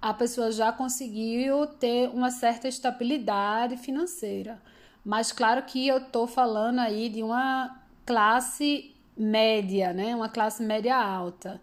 a 0.00 0.14
pessoa 0.14 0.52
já 0.52 0.70
conseguiu 0.72 1.66
ter 1.66 2.08
uma 2.10 2.30
certa 2.30 2.68
estabilidade 2.68 3.76
financeira. 3.76 4.62
Mas 5.04 5.32
claro 5.32 5.62
que 5.64 5.88
eu 5.88 5.98
estou 5.98 6.26
falando 6.26 6.78
aí 6.78 7.08
de 7.08 7.22
uma 7.22 7.82
classe 8.06 8.94
média, 9.16 9.92
né? 9.92 10.14
Uma 10.14 10.28
classe 10.28 10.62
média 10.62 10.96
alta. 10.96 11.60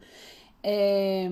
É... 0.61 1.31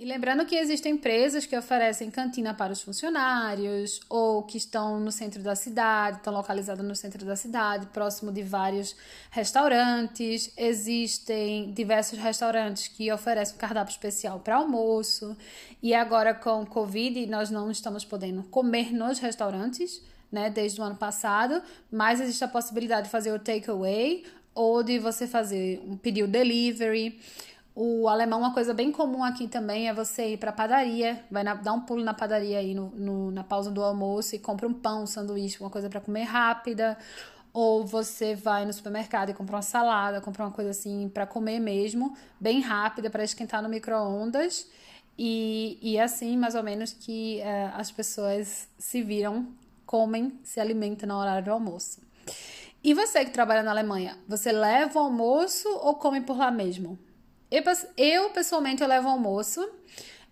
E 0.00 0.04
lembrando 0.06 0.46
que 0.46 0.56
existem 0.56 0.94
empresas 0.94 1.44
que 1.44 1.54
oferecem 1.54 2.10
cantina 2.10 2.54
para 2.54 2.72
os 2.72 2.80
funcionários 2.80 4.00
ou 4.08 4.42
que 4.42 4.56
estão 4.56 4.98
no 4.98 5.12
centro 5.12 5.42
da 5.42 5.54
cidade, 5.54 6.16
estão 6.16 6.32
localizadas 6.32 6.82
no 6.82 6.96
centro 6.96 7.22
da 7.26 7.36
cidade, 7.36 7.84
próximo 7.88 8.32
de 8.32 8.42
vários 8.42 8.96
restaurantes. 9.30 10.54
Existem 10.56 11.70
diversos 11.74 12.18
restaurantes 12.18 12.88
que 12.88 13.12
oferecem 13.12 13.56
um 13.56 13.58
cardápio 13.58 13.92
especial 13.92 14.40
para 14.40 14.56
almoço. 14.56 15.36
E 15.82 15.92
agora 15.92 16.32
com 16.32 16.64
Covid, 16.64 17.26
nós 17.26 17.50
não 17.50 17.70
estamos 17.70 18.02
podendo 18.02 18.42
comer 18.44 18.94
nos 18.94 19.18
restaurantes 19.18 20.02
né, 20.32 20.48
desde 20.48 20.80
o 20.80 20.84
ano 20.84 20.96
passado, 20.96 21.62
mas 21.92 22.22
existe 22.22 22.42
a 22.42 22.48
possibilidade 22.48 23.02
de 23.04 23.10
fazer 23.10 23.34
o 23.34 23.38
takeaway 23.38 24.24
ou 24.54 24.82
de 24.82 24.98
você 24.98 25.26
fazer 25.26 25.80
um 25.86 25.96
pedir 25.96 26.22
o 26.22 26.28
delivery. 26.28 27.20
O 27.82 28.10
alemão, 28.10 28.40
uma 28.40 28.52
coisa 28.52 28.74
bem 28.74 28.92
comum 28.92 29.24
aqui 29.24 29.48
também 29.48 29.88
é 29.88 29.94
você 29.94 30.34
ir 30.34 30.36
para 30.36 30.50
a 30.50 30.52
padaria, 30.52 31.24
vai 31.30 31.42
na, 31.42 31.54
dar 31.54 31.72
um 31.72 31.80
pulo 31.80 32.04
na 32.04 32.12
padaria 32.12 32.58
aí 32.58 32.74
no, 32.74 32.90
no, 32.90 33.30
na 33.30 33.42
pausa 33.42 33.70
do 33.70 33.82
almoço 33.82 34.36
e 34.36 34.38
compra 34.38 34.68
um 34.68 34.74
pão, 34.74 35.04
um 35.04 35.06
sanduíche, 35.06 35.58
uma 35.60 35.70
coisa 35.70 35.88
para 35.88 35.98
comer 35.98 36.24
rápida. 36.24 36.98
Ou 37.54 37.86
você 37.86 38.34
vai 38.34 38.66
no 38.66 38.72
supermercado 38.74 39.30
e 39.30 39.32
compra 39.32 39.56
uma 39.56 39.62
salada, 39.62 40.20
compra 40.20 40.44
uma 40.44 40.52
coisa 40.52 40.72
assim 40.72 41.08
para 41.08 41.26
comer 41.26 41.58
mesmo, 41.58 42.14
bem 42.38 42.60
rápida, 42.60 43.08
para 43.08 43.24
esquentar 43.24 43.62
no 43.62 43.68
micro-ondas. 43.70 44.68
E, 45.18 45.78
e 45.80 45.98
assim, 45.98 46.36
mais 46.36 46.54
ou 46.54 46.62
menos, 46.62 46.92
que 46.92 47.40
uh, 47.40 47.80
as 47.80 47.90
pessoas 47.90 48.68
se 48.78 49.02
viram 49.02 49.48
comem, 49.86 50.38
se 50.44 50.60
alimentam 50.60 51.08
no 51.08 51.16
horário 51.16 51.46
do 51.46 51.50
almoço. 51.50 52.02
E 52.84 52.92
você 52.92 53.24
que 53.24 53.30
trabalha 53.30 53.62
na 53.62 53.70
Alemanha, 53.70 54.18
você 54.28 54.52
leva 54.52 54.98
o 54.98 55.02
almoço 55.02 55.66
ou 55.80 55.94
come 55.94 56.20
por 56.20 56.36
lá 56.36 56.50
mesmo? 56.50 56.98
Eu, 57.50 57.62
eu 57.96 58.30
pessoalmente, 58.30 58.82
eu 58.82 58.88
levo 58.88 59.08
almoço. 59.08 59.68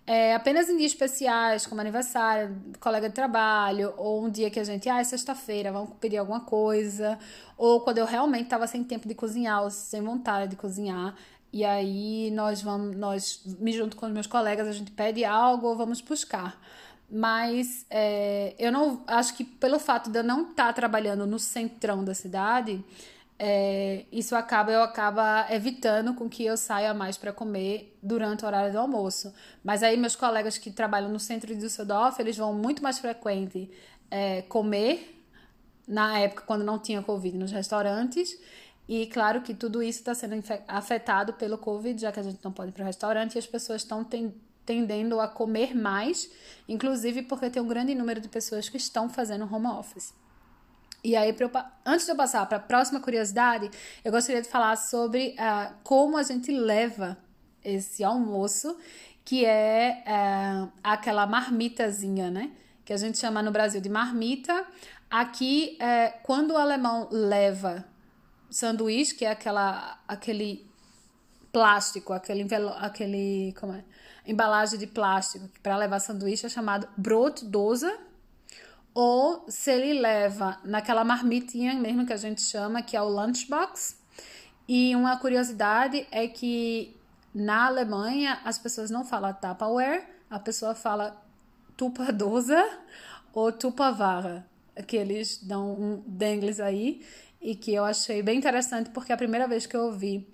É, 0.07 0.33
apenas 0.33 0.67
em 0.69 0.75
dias 0.75 0.91
especiais, 0.91 1.67
como 1.67 1.79
aniversário, 1.79 2.59
colega 2.79 3.09
de 3.09 3.13
trabalho, 3.13 3.93
ou 3.95 4.25
um 4.25 4.29
dia 4.29 4.49
que 4.49 4.59
a 4.59 4.63
gente, 4.63 4.89
ah, 4.89 4.99
é 4.99 5.03
sexta-feira, 5.03 5.71
vamos 5.71 5.91
pedir 5.99 6.17
alguma 6.17 6.39
coisa, 6.39 7.19
ou 7.55 7.81
quando 7.81 7.99
eu 7.99 8.05
realmente 8.05 8.45
estava 8.45 8.65
sem 8.65 8.83
tempo 8.83 9.07
de 9.07 9.13
cozinhar, 9.13 9.61
ou 9.61 9.69
sem 9.69 10.01
vontade 10.01 10.49
de 10.49 10.55
cozinhar, 10.55 11.15
e 11.53 11.63
aí 11.63 12.31
nós 12.31 12.59
vamos, 12.59 12.95
nós, 12.95 13.43
me 13.59 13.71
junto 13.71 13.95
com 13.95 14.07
os 14.07 14.11
meus 14.11 14.25
colegas, 14.25 14.67
a 14.67 14.71
gente 14.71 14.89
pede 14.89 15.23
algo 15.23 15.67
ou 15.67 15.75
vamos 15.77 16.01
buscar. 16.01 16.59
mas 17.11 17.85
é, 17.89 18.55
eu 18.57 18.71
não 18.71 19.03
acho 19.07 19.35
que 19.35 19.43
pelo 19.43 19.79
fato 19.79 20.09
de 20.09 20.19
eu 20.19 20.23
não 20.23 20.49
estar 20.49 20.67
tá 20.67 20.73
trabalhando 20.73 21.27
no 21.27 21.37
centrão 21.39 22.03
da 22.03 22.15
cidade, 22.15 22.83
é, 23.41 24.03
isso 24.11 24.35
acaba 24.35 24.69
eu 24.69 24.83
acaba 24.83 25.47
evitando 25.49 26.13
com 26.13 26.27
que 26.27 26.43
eu 26.43 26.57
saia 26.57 26.93
mais 26.93 27.17
para 27.17 27.31
comer 27.31 27.97
durante 28.03 28.43
o 28.43 28.47
horário 28.47 28.69
do 28.69 28.77
almoço. 28.77 29.33
Mas 29.63 29.81
aí 29.81 29.95
meus 29.95 30.13
colegas 30.13 30.57
que 30.57 30.69
trabalham 30.69 31.09
no 31.09 31.19
centro 31.19 31.47
de 31.47 31.61
Düsseldorf, 31.61 32.19
eles 32.19 32.35
vão 32.35 32.53
muito 32.53 32.83
mais 32.83 32.99
frequente 32.99 33.71
é, 34.11 34.41
comer 34.41 35.25
na 35.87 36.19
época 36.19 36.43
quando 36.45 36.65
não 36.65 36.77
tinha 36.77 37.01
Covid 37.01 37.37
nos 37.37 37.51
restaurantes. 37.51 38.37
E 38.89 39.07
claro 39.07 39.41
que 39.41 39.53
tudo 39.53 39.81
isso 39.81 39.99
está 39.99 40.13
sendo 40.13 40.43
afetado 40.67 41.33
pelo 41.33 41.57
Covid, 41.57 42.01
já 42.01 42.11
que 42.11 42.19
a 42.19 42.23
gente 42.23 42.39
não 42.43 42.51
pode 42.51 42.71
ir 42.71 42.73
para 42.73 42.83
o 42.83 42.85
restaurante 42.85 43.35
e 43.35 43.39
as 43.39 43.47
pessoas 43.47 43.83
estão 43.83 44.05
tendendo 44.65 45.19
a 45.21 45.27
comer 45.29 45.73
mais, 45.73 46.29
inclusive 46.67 47.21
porque 47.21 47.49
tem 47.49 47.61
um 47.61 47.67
grande 47.67 47.95
número 47.95 48.19
de 48.19 48.27
pessoas 48.27 48.67
que 48.67 48.77
estão 48.77 49.07
fazendo 49.07 49.47
home 49.51 49.67
office. 49.67 50.13
E 51.03 51.15
aí, 51.15 51.33
eu, 51.37 51.51
antes 51.85 52.05
de 52.05 52.11
eu 52.11 52.15
passar 52.15 52.45
para 52.45 52.57
a 52.57 52.61
próxima 52.61 52.99
curiosidade, 52.99 53.69
eu 54.03 54.11
gostaria 54.11 54.41
de 54.41 54.49
falar 54.49 54.75
sobre 54.75 55.35
uh, 55.39 55.73
como 55.83 56.17
a 56.17 56.23
gente 56.23 56.51
leva 56.51 57.17
esse 57.63 58.03
almoço, 58.03 58.77
que 59.23 59.45
é 59.45 60.03
uh, 60.05 60.71
aquela 60.83 61.25
marmitazinha, 61.25 62.29
né? 62.29 62.51
Que 62.83 62.91
a 62.91 62.97
gente 62.97 63.17
chama 63.17 63.41
no 63.41 63.51
Brasil 63.51 63.79
de 63.79 63.89
marmita. 63.89 64.65
Aqui, 65.09 65.77
uh, 65.81 66.19
quando 66.23 66.51
o 66.51 66.57
alemão 66.57 67.07
leva 67.11 67.85
sanduíche, 68.49 69.15
que 69.15 69.23
é 69.23 69.31
aquela, 69.31 69.99
aquele 70.05 70.69
plástico, 71.51 72.11
aquele, 72.11 72.45
aquele 72.77 73.53
como 73.57 73.73
é? 73.73 73.83
embalagem 74.27 74.77
de 74.77 74.85
plástico 74.85 75.49
para 75.63 75.77
levar 75.77 75.99
sanduíche, 75.99 76.45
é 76.45 76.49
chamado 76.49 76.87
Brotdose 76.97 77.89
ou 78.93 79.45
se 79.47 79.71
ele 79.71 79.99
leva 79.99 80.59
naquela 80.63 81.03
marmitinha 81.03 81.73
mesmo 81.75 82.05
que 82.05 82.13
a 82.13 82.17
gente 82.17 82.41
chama, 82.41 82.81
que 82.81 82.97
é 82.97 83.01
o 83.01 83.09
lunchbox. 83.09 83.97
E 84.67 84.95
uma 84.95 85.17
curiosidade 85.17 86.07
é 86.11 86.27
que 86.27 86.95
na 87.33 87.67
Alemanha 87.67 88.39
as 88.43 88.57
pessoas 88.57 88.89
não 88.89 89.05
falam 89.05 89.33
Tupperware, 89.33 90.05
a 90.29 90.39
pessoa 90.39 90.75
fala 90.75 91.19
Tupadosa 91.75 92.63
ou 93.33 93.51
Tupavara, 93.51 94.45
que 94.87 94.95
eles 94.95 95.37
dão 95.41 95.73
um 95.73 96.03
dengles 96.05 96.59
aí 96.59 97.01
e 97.41 97.55
que 97.55 97.73
eu 97.73 97.85
achei 97.85 98.21
bem 98.21 98.37
interessante 98.37 98.89
porque 98.89 99.11
é 99.11 99.15
a 99.15 99.17
primeira 99.17 99.47
vez 99.47 99.65
que 99.65 99.75
eu 99.75 99.85
ouvi 99.85 100.27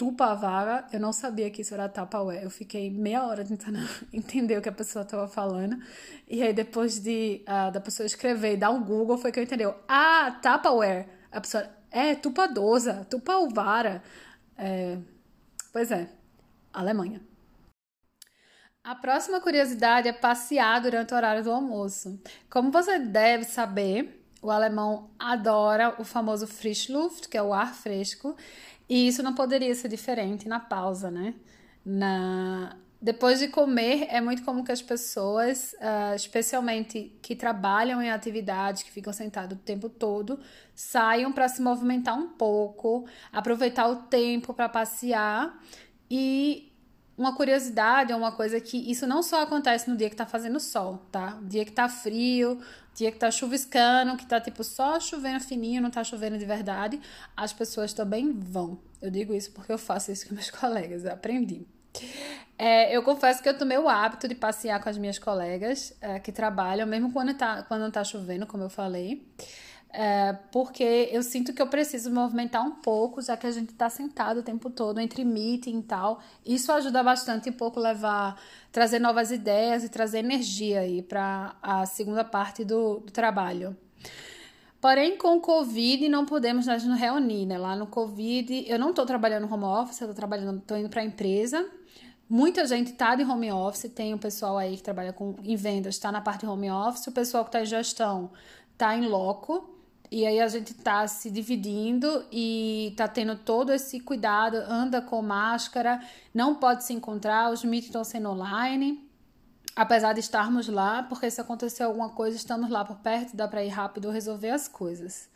Tupavara, 0.00 0.86
eu 0.94 0.98
não 0.98 1.12
sabia 1.12 1.50
que 1.50 1.60
isso 1.60 1.74
era 1.74 1.86
Tupperware. 1.86 2.42
Eu 2.42 2.48
fiquei 2.48 2.90
meia 2.90 3.22
hora 3.26 3.44
tentando 3.44 3.78
entender 4.10 4.56
o 4.56 4.62
que 4.62 4.68
a 4.70 4.72
pessoa 4.72 5.02
estava 5.02 5.28
falando. 5.28 5.76
E 6.26 6.42
aí, 6.42 6.54
depois 6.54 6.98
de 6.98 7.44
uh, 7.46 7.70
da 7.70 7.82
pessoa 7.82 8.06
escrever 8.06 8.54
e 8.54 8.56
dar 8.56 8.70
um 8.70 8.82
Google, 8.82 9.18
foi 9.18 9.30
que 9.30 9.38
eu 9.38 9.44
entendi. 9.44 9.64
Ah, 9.86 10.40
Tupperware. 10.40 11.06
A 11.30 11.38
pessoa, 11.38 11.68
é, 11.90 12.14
Tupadosa, 12.14 13.06
Tupalvara. 13.10 14.02
É, 14.56 14.96
pois 15.70 15.92
é, 15.92 16.08
Alemanha. 16.72 17.20
A 18.82 18.94
próxima 18.94 19.38
curiosidade 19.38 20.08
é 20.08 20.14
passear 20.14 20.80
durante 20.80 21.12
o 21.12 21.16
horário 21.18 21.44
do 21.44 21.52
almoço. 21.52 22.18
Como 22.48 22.70
você 22.70 22.98
deve 22.98 23.44
saber, 23.44 24.24
o 24.42 24.50
alemão 24.50 25.10
adora 25.18 25.94
o 25.98 26.04
famoso 26.04 26.46
Frischluft, 26.46 27.28
que 27.28 27.36
é 27.36 27.42
o 27.42 27.52
ar 27.52 27.74
fresco, 27.74 28.34
e 28.90 29.06
isso 29.06 29.22
não 29.22 29.32
poderia 29.32 29.72
ser 29.72 29.86
diferente 29.86 30.48
na 30.48 30.58
pausa, 30.58 31.12
né? 31.12 31.34
Na... 31.86 32.76
Depois 33.00 33.38
de 33.38 33.46
comer, 33.46 34.08
é 34.10 34.20
muito 34.20 34.42
comum 34.42 34.64
que 34.64 34.72
as 34.72 34.82
pessoas, 34.82 35.74
uh, 35.74 36.14
especialmente 36.16 37.16
que 37.22 37.36
trabalham 37.36 38.02
em 38.02 38.10
atividades, 38.10 38.82
que 38.82 38.90
ficam 38.90 39.12
sentados 39.12 39.56
o 39.56 39.60
tempo 39.60 39.88
todo, 39.88 40.40
saiam 40.74 41.30
para 41.32 41.48
se 41.48 41.62
movimentar 41.62 42.18
um 42.18 42.30
pouco, 42.30 43.06
aproveitar 43.32 43.86
o 43.86 43.96
tempo 44.02 44.52
para 44.52 44.68
passear. 44.68 45.56
E 46.10 46.70
uma 47.16 47.34
curiosidade 47.34 48.12
é 48.12 48.16
uma 48.16 48.32
coisa 48.32 48.60
que 48.60 48.76
isso 48.90 49.06
não 49.06 49.22
só 49.22 49.42
acontece 49.42 49.88
no 49.88 49.96
dia 49.96 50.08
que 50.08 50.14
está 50.14 50.26
fazendo 50.26 50.58
sol, 50.58 51.06
tá? 51.12 51.38
Dia 51.42 51.64
que 51.64 51.70
está 51.70 51.88
frio, 51.88 52.60
dia 53.00 53.10
que 53.10 53.18
tá 53.18 53.30
chuviscando, 53.30 54.16
que 54.16 54.26
tá 54.26 54.40
tipo 54.40 54.62
só 54.62 55.00
chovendo 55.00 55.40
fininho, 55.40 55.80
não 55.80 55.90
tá 55.90 56.04
chovendo 56.04 56.36
de 56.38 56.44
verdade, 56.44 57.00
as 57.36 57.52
pessoas 57.52 57.92
também 57.92 58.32
vão. 58.32 58.78
Eu 59.00 59.10
digo 59.10 59.34
isso 59.34 59.50
porque 59.52 59.72
eu 59.72 59.78
faço 59.78 60.12
isso 60.12 60.28
com 60.28 60.34
meus 60.34 60.50
colegas, 60.52 61.04
eu 61.04 61.12
aprendi. 61.12 61.66
É, 62.58 62.94
eu 62.94 63.02
confesso 63.02 63.42
que 63.42 63.48
eu 63.48 63.56
tomei 63.56 63.78
o 63.78 63.88
hábito 63.88 64.28
de 64.28 64.34
passear 64.34 64.82
com 64.82 64.88
as 64.88 64.98
minhas 64.98 65.18
colegas 65.18 65.94
é, 66.00 66.20
que 66.20 66.30
trabalham, 66.30 66.86
mesmo 66.86 67.10
quando, 67.10 67.32
tá, 67.34 67.62
quando 67.62 67.80
não 67.80 67.90
tá 67.90 68.04
chovendo, 68.04 68.46
como 68.46 68.62
eu 68.64 68.70
falei. 68.70 69.26
É, 69.92 70.34
porque 70.52 71.08
eu 71.10 71.20
sinto 71.20 71.52
que 71.52 71.60
eu 71.60 71.66
preciso 71.66 72.12
movimentar 72.12 72.64
um 72.64 72.70
pouco, 72.70 73.20
já 73.20 73.36
que 73.36 73.46
a 73.46 73.50
gente 73.50 73.70
está 73.70 73.90
sentado 73.90 74.38
o 74.38 74.42
tempo 74.42 74.70
todo 74.70 75.00
entre 75.00 75.24
meeting 75.24 75.80
e 75.80 75.82
tal. 75.82 76.20
Isso 76.46 76.70
ajuda 76.70 77.02
bastante 77.02 77.50
um 77.50 77.52
pouco 77.52 77.80
levar, 77.80 78.40
trazer 78.70 79.00
novas 79.00 79.32
ideias 79.32 79.82
e 79.82 79.88
trazer 79.88 80.20
energia 80.20 80.80
aí 80.80 81.02
para 81.02 81.56
a 81.60 81.86
segunda 81.86 82.22
parte 82.22 82.64
do, 82.64 83.00
do, 83.00 83.10
trabalho. 83.10 83.76
Porém, 84.80 85.16
com 85.16 85.36
o 85.36 85.40
Covid 85.40 86.08
não 86.08 86.24
podemos 86.24 86.66
nos 86.66 86.98
reunir, 86.98 87.44
né? 87.46 87.58
Lá 87.58 87.74
no 87.74 87.86
Covid, 87.88 88.64
eu 88.68 88.78
não 88.78 88.90
estou 88.90 89.04
trabalhando 89.04 89.52
home 89.52 89.64
office, 89.64 90.00
eu 90.00 90.06
estou 90.06 90.14
trabalhando, 90.14 90.58
estou 90.58 90.78
indo 90.78 90.88
para 90.88 91.02
a 91.02 91.04
empresa. 91.04 91.68
Muita 92.28 92.64
gente 92.64 92.92
está 92.92 93.16
de 93.16 93.24
home 93.24 93.50
office, 93.50 93.90
tem 93.92 94.14
o 94.14 94.18
pessoal 94.18 94.56
aí 94.56 94.76
que 94.76 94.82
trabalha 94.84 95.12
com, 95.12 95.34
em 95.42 95.56
vendas, 95.56 95.96
está 95.96 96.12
na 96.12 96.20
parte 96.20 96.42
de 96.42 96.46
home 96.46 96.70
office, 96.70 97.08
o 97.08 97.12
pessoal 97.12 97.44
que 97.44 97.48
está 97.48 97.60
em 97.60 97.66
gestão 97.66 98.30
está 98.72 98.96
em 98.96 99.06
loco. 99.08 99.79
E 100.10 100.26
aí 100.26 100.40
a 100.40 100.48
gente 100.48 100.74
tá 100.74 101.06
se 101.06 101.30
dividindo 101.30 102.26
e 102.32 102.92
tá 102.96 103.06
tendo 103.06 103.36
todo 103.36 103.72
esse 103.72 104.00
cuidado, 104.00 104.56
anda 104.56 105.00
com 105.00 105.22
máscara, 105.22 106.02
não 106.34 106.56
pode 106.56 106.84
se 106.84 106.92
encontrar, 106.92 107.52
os 107.52 107.62
meetings 107.62 107.86
estão 107.86 108.02
sendo 108.02 108.30
online. 108.30 109.08
Apesar 109.76 110.12
de 110.12 110.18
estarmos 110.18 110.66
lá, 110.68 111.04
porque 111.04 111.30
se 111.30 111.40
acontecer 111.40 111.84
alguma 111.84 112.08
coisa, 112.08 112.36
estamos 112.36 112.68
lá 112.70 112.84
por 112.84 112.96
perto, 112.96 113.36
dá 113.36 113.46
para 113.46 113.64
ir 113.64 113.68
rápido 113.68 114.10
resolver 114.10 114.50
as 114.50 114.66
coisas. 114.66 115.28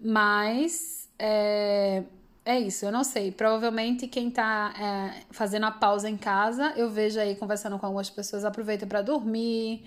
Mas 0.00 1.08
é, 1.16 2.02
é 2.44 2.58
isso, 2.58 2.84
eu 2.84 2.92
não 2.92 3.04
sei. 3.04 3.30
Provavelmente 3.30 4.08
quem 4.08 4.30
tá 4.30 4.74
é, 4.78 5.22
fazendo 5.30 5.66
a 5.66 5.70
pausa 5.70 6.10
em 6.10 6.16
casa, 6.16 6.72
eu 6.76 6.90
vejo 6.90 7.20
aí 7.20 7.36
conversando 7.36 7.78
com 7.78 7.86
algumas 7.86 8.10
pessoas, 8.10 8.44
aproveita 8.44 8.84
para 8.84 9.00
dormir, 9.00 9.84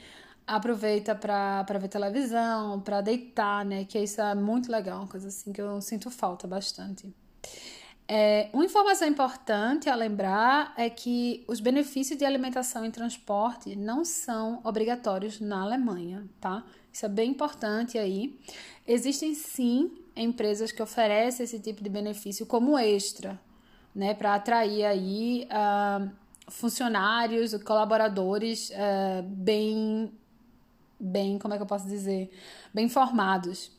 aproveita 0.50 1.14
para 1.14 1.64
ver 1.80 1.88
televisão, 1.88 2.82
para 2.82 3.02
deitar, 3.02 3.64
né? 3.64 3.86
Que 3.86 4.00
isso 4.00 4.20
é 4.20 4.34
muito 4.34 4.72
legal, 4.72 5.00
uma 5.00 5.08
coisa 5.08 5.28
assim 5.28 5.54
que 5.54 5.62
eu 5.62 5.80
sinto 5.80 6.10
falta 6.10 6.48
bastante. 6.48 7.14
É, 8.08 8.50
uma 8.52 8.66
informação 8.66 9.08
importante 9.08 9.88
a 9.88 9.94
lembrar 9.94 10.74
é 10.76 10.90
que 10.90 11.44
os 11.48 11.60
benefícios 11.60 12.18
de 12.18 12.26
alimentação 12.26 12.84
e 12.84 12.90
transporte 12.90 13.76
não 13.76 14.04
são 14.04 14.60
obrigatórios 14.64 15.40
na 15.40 15.62
Alemanha, 15.62 16.28
tá? 16.42 16.66
Isso 16.92 17.06
é 17.06 17.10
bem 17.10 17.30
importante 17.30 18.00
aí. 18.00 18.40
Existem 18.88 19.36
sim 19.36 19.92
empresas 20.16 20.72
que 20.72 20.82
oferecem 20.82 21.44
esse 21.44 21.60
tipo 21.60 21.84
de 21.84 21.90
benefício 21.90 22.48
como 22.48 22.80
extra, 22.80 23.40
né, 23.94 24.16
para 24.16 24.34
atrair 24.34 24.86
aí 24.86 25.48
uh, 25.52 26.10
funcionários, 26.48 27.54
colaboradores 27.64 28.72
uh, 28.72 29.22
bem 29.24 30.12
bem, 31.00 31.40
como 31.40 31.54
é 31.54 31.58
que 31.58 31.64
eu 31.64 31.68
posso 31.68 31.88
dizer, 31.88 32.30
bem 32.74 32.90
formados 32.90 33.72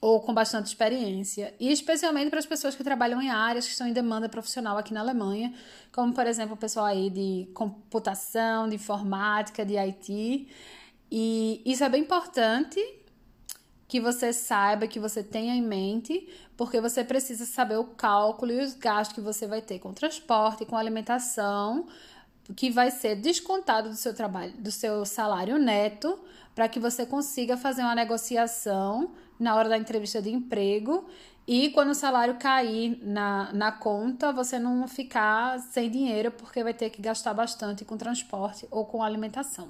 ou 0.00 0.20
com 0.20 0.34
bastante 0.34 0.66
experiência, 0.66 1.54
e 1.58 1.72
especialmente 1.72 2.28
para 2.28 2.38
as 2.38 2.44
pessoas 2.44 2.74
que 2.74 2.84
trabalham 2.84 3.22
em 3.22 3.30
áreas 3.30 3.64
que 3.64 3.70
estão 3.70 3.86
em 3.86 3.92
demanda 3.94 4.28
profissional 4.28 4.76
aqui 4.76 4.92
na 4.92 5.00
Alemanha, 5.00 5.54
como 5.90 6.12
por 6.12 6.26
exemplo 6.26 6.52
o 6.52 6.58
pessoal 6.58 6.84
aí 6.84 7.08
de 7.08 7.48
computação, 7.54 8.68
de 8.68 8.74
informática, 8.74 9.64
de 9.64 9.78
IT. 9.78 10.46
E 11.10 11.62
isso 11.64 11.82
é 11.82 11.88
bem 11.88 12.02
importante 12.02 12.78
que 13.88 13.98
você 13.98 14.30
saiba, 14.30 14.86
que 14.86 15.00
você 15.00 15.22
tenha 15.22 15.54
em 15.54 15.62
mente, 15.62 16.28
porque 16.54 16.82
você 16.82 17.02
precisa 17.02 17.46
saber 17.46 17.78
o 17.78 17.84
cálculo 17.84 18.52
e 18.52 18.60
os 18.60 18.74
gastos 18.74 19.14
que 19.14 19.22
você 19.22 19.46
vai 19.46 19.62
ter 19.62 19.78
com 19.78 19.94
transporte, 19.94 20.66
com 20.66 20.76
alimentação, 20.76 21.86
que 22.52 22.70
vai 22.70 22.90
ser 22.90 23.16
descontado 23.16 23.88
do 23.88 23.96
seu 23.96 24.14
trabalho, 24.14 24.52
do 24.58 24.70
seu 24.70 25.04
salário 25.04 25.58
neto, 25.58 26.18
para 26.54 26.68
que 26.68 26.78
você 26.78 27.06
consiga 27.06 27.56
fazer 27.56 27.82
uma 27.82 27.94
negociação 27.94 29.12
na 29.38 29.54
hora 29.56 29.68
da 29.68 29.78
entrevista 29.78 30.20
de 30.20 30.30
emprego 30.30 31.08
e 31.46 31.70
quando 31.70 31.90
o 31.90 31.94
salário 31.94 32.36
cair 32.36 32.98
na, 33.02 33.52
na 33.52 33.70
conta, 33.70 34.32
você 34.32 34.58
não 34.58 34.88
ficar 34.88 35.58
sem 35.58 35.90
dinheiro 35.90 36.30
porque 36.30 36.62
vai 36.62 36.72
ter 36.72 36.88
que 36.88 37.02
gastar 37.02 37.34
bastante 37.34 37.84
com 37.84 37.98
transporte 37.98 38.66
ou 38.70 38.86
com 38.86 39.02
alimentação, 39.02 39.68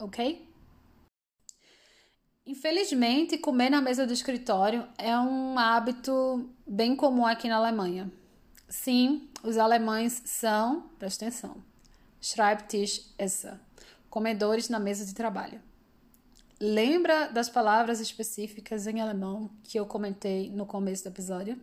ok? 0.00 0.48
Infelizmente, 2.44 3.38
comer 3.38 3.70
na 3.70 3.80
mesa 3.80 4.04
do 4.04 4.12
escritório 4.12 4.84
é 4.98 5.16
um 5.16 5.56
hábito 5.56 6.50
bem 6.66 6.96
comum 6.96 7.24
aqui 7.24 7.48
na 7.48 7.56
Alemanha. 7.56 8.10
Sim, 8.68 9.28
os 9.44 9.56
alemães 9.56 10.22
são, 10.24 10.90
presta 10.98 11.26
atenção, 11.26 11.56
Schreibtisch 12.22 13.12
essa. 13.18 13.60
comedores 14.08 14.68
na 14.68 14.78
mesa 14.78 15.04
de 15.04 15.12
trabalho. 15.12 15.60
Lembra 16.60 17.26
das 17.26 17.48
palavras 17.48 17.98
específicas 17.98 18.86
em 18.86 19.00
alemão 19.00 19.50
que 19.64 19.76
eu 19.76 19.84
comentei 19.84 20.48
no 20.48 20.64
começo 20.64 21.02
do 21.02 21.08
episódio? 21.08 21.58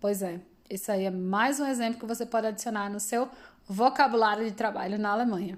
Pois 0.00 0.20
é, 0.20 0.40
esse 0.68 0.90
aí 0.90 1.04
é 1.04 1.10
mais 1.10 1.60
um 1.60 1.66
exemplo 1.66 2.00
que 2.00 2.06
você 2.06 2.26
pode 2.26 2.48
adicionar 2.48 2.90
no 2.90 2.98
seu 2.98 3.28
vocabulário 3.68 4.44
de 4.44 4.50
trabalho 4.50 4.98
na 4.98 5.10
Alemanha. 5.10 5.56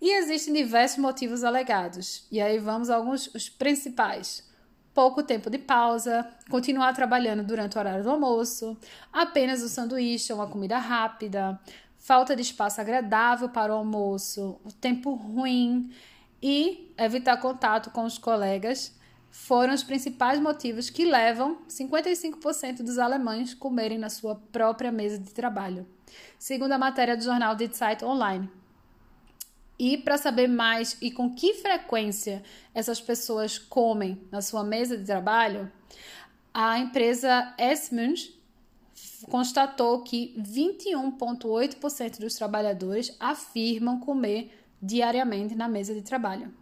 E 0.00 0.18
existem 0.18 0.52
diversos 0.52 0.98
motivos 0.98 1.44
alegados. 1.44 2.26
E 2.28 2.40
aí 2.40 2.58
vamos 2.58 2.90
a 2.90 2.96
alguns 2.96 3.32
os 3.32 3.48
principais. 3.48 4.50
Pouco 4.92 5.22
tempo 5.22 5.48
de 5.48 5.58
pausa, 5.58 6.28
continuar 6.50 6.92
trabalhando 6.92 7.44
durante 7.44 7.76
o 7.76 7.80
horário 7.80 8.02
do 8.02 8.10
almoço, 8.10 8.76
apenas 9.12 9.62
um 9.62 9.68
sanduíche 9.68 10.32
ou 10.32 10.40
uma 10.40 10.48
comida 10.48 10.76
rápida, 10.76 11.58
falta 12.02 12.34
de 12.34 12.42
espaço 12.42 12.80
agradável 12.80 13.48
para 13.48 13.72
o 13.72 13.76
almoço, 13.76 14.60
o 14.64 14.72
tempo 14.72 15.14
ruim 15.14 15.94
e 16.42 16.92
evitar 16.98 17.36
contato 17.36 17.90
com 17.90 18.04
os 18.04 18.18
colegas 18.18 18.98
foram 19.30 19.72
os 19.72 19.84
principais 19.84 20.40
motivos 20.40 20.90
que 20.90 21.04
levam 21.04 21.58
55% 21.68 22.78
dos 22.78 22.98
alemães 22.98 23.54
comerem 23.54 23.98
na 23.98 24.10
sua 24.10 24.34
própria 24.34 24.90
mesa 24.90 25.16
de 25.16 25.32
trabalho, 25.32 25.86
segundo 26.38 26.72
a 26.72 26.78
matéria 26.78 27.16
do 27.16 27.22
jornal 27.22 27.54
Die 27.54 27.72
Zeit 27.72 28.04
Online. 28.04 28.50
E 29.78 29.96
para 29.96 30.18
saber 30.18 30.48
mais 30.48 30.98
e 31.00 31.10
com 31.10 31.32
que 31.32 31.54
frequência 31.54 32.42
essas 32.74 33.00
pessoas 33.00 33.58
comem 33.58 34.20
na 34.30 34.42
sua 34.42 34.64
mesa 34.64 34.98
de 34.98 35.04
trabalho, 35.04 35.70
a 36.52 36.80
empresa 36.80 37.54
Esmunds 37.56 38.41
constatou 39.28 40.02
que 40.02 40.34
21,8% 40.38 42.18
dos 42.18 42.34
trabalhadores 42.34 43.14
afirmam 43.20 44.00
comer 44.00 44.50
diariamente 44.80 45.54
na 45.54 45.68
mesa 45.68 45.94
de 45.94 46.02
trabalho. 46.02 46.52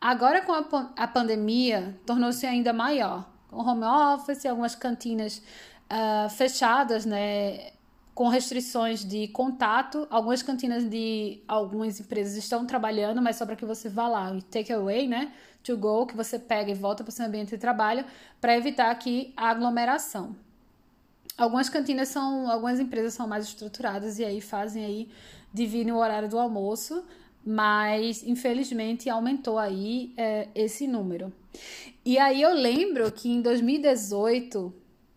Agora, 0.00 0.42
com 0.42 0.52
a, 0.52 0.92
a 0.96 1.08
pandemia, 1.08 1.98
tornou-se 2.06 2.46
ainda 2.46 2.72
maior. 2.72 3.28
Com 3.48 3.58
home 3.58 3.84
office, 3.84 4.44
algumas 4.46 4.74
cantinas 4.74 5.42
uh, 5.90 6.28
fechadas, 6.30 7.06
né, 7.06 7.72
com 8.14 8.28
restrições 8.28 9.04
de 9.04 9.28
contato. 9.28 10.06
Algumas 10.10 10.42
cantinas 10.42 10.88
de 10.88 11.42
algumas 11.48 11.98
empresas 11.98 12.36
estão 12.36 12.66
trabalhando, 12.66 13.20
mas 13.20 13.36
só 13.36 13.46
para 13.46 13.56
que 13.56 13.64
você 13.64 13.88
vá 13.88 14.06
lá 14.06 14.34
e 14.34 14.42
take 14.42 14.72
away, 14.72 15.08
né? 15.08 15.32
To 15.62 15.76
go, 15.76 16.06
que 16.06 16.16
você 16.16 16.38
pega 16.38 16.70
e 16.70 16.74
volta 16.74 17.02
para 17.02 17.10
o 17.10 17.12
seu 17.12 17.24
ambiente 17.24 17.50
de 17.50 17.58
trabalho, 17.58 18.04
para 18.40 18.56
evitar 18.56 18.90
aqui 18.90 19.32
a 19.36 19.48
aglomeração. 19.48 20.36
Algumas 21.36 21.68
cantinas 21.68 22.08
são, 22.08 22.48
algumas 22.48 22.78
empresas 22.78 23.14
são 23.14 23.26
mais 23.26 23.46
estruturadas 23.46 24.18
e 24.20 24.24
aí 24.24 24.40
fazem 24.40 24.84
aí, 24.84 25.08
dividem 25.52 25.92
o 25.92 25.96
horário 25.96 26.28
do 26.28 26.38
almoço, 26.38 27.04
mas 27.44 28.22
infelizmente 28.22 29.10
aumentou 29.10 29.58
aí 29.58 30.14
é, 30.16 30.48
esse 30.54 30.86
número. 30.86 31.32
E 32.04 32.18
aí 32.18 32.40
eu 32.40 32.54
lembro 32.54 33.10
que 33.10 33.28
em 33.28 33.42
2018, 33.42 34.72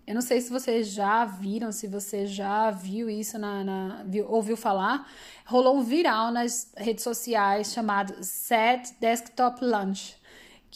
eu 0.07 0.15
não 0.15 0.21
sei 0.21 0.41
se 0.41 0.49
vocês 0.49 0.87
já 0.87 1.23
viram, 1.23 1.71
se 1.71 1.87
você 1.87 2.25
já 2.25 2.71
viu 2.71 3.09
isso, 3.09 3.37
na, 3.37 3.63
na 3.63 4.03
viu, 4.03 4.25
ouviu 4.27 4.57
falar, 4.57 5.07
rolou 5.45 5.77
um 5.77 5.83
viral 5.83 6.31
nas 6.31 6.71
redes 6.75 7.03
sociais 7.03 7.71
chamado 7.71 8.23
Set 8.23 8.95
Desktop 8.99 9.63
Lunch 9.63 10.16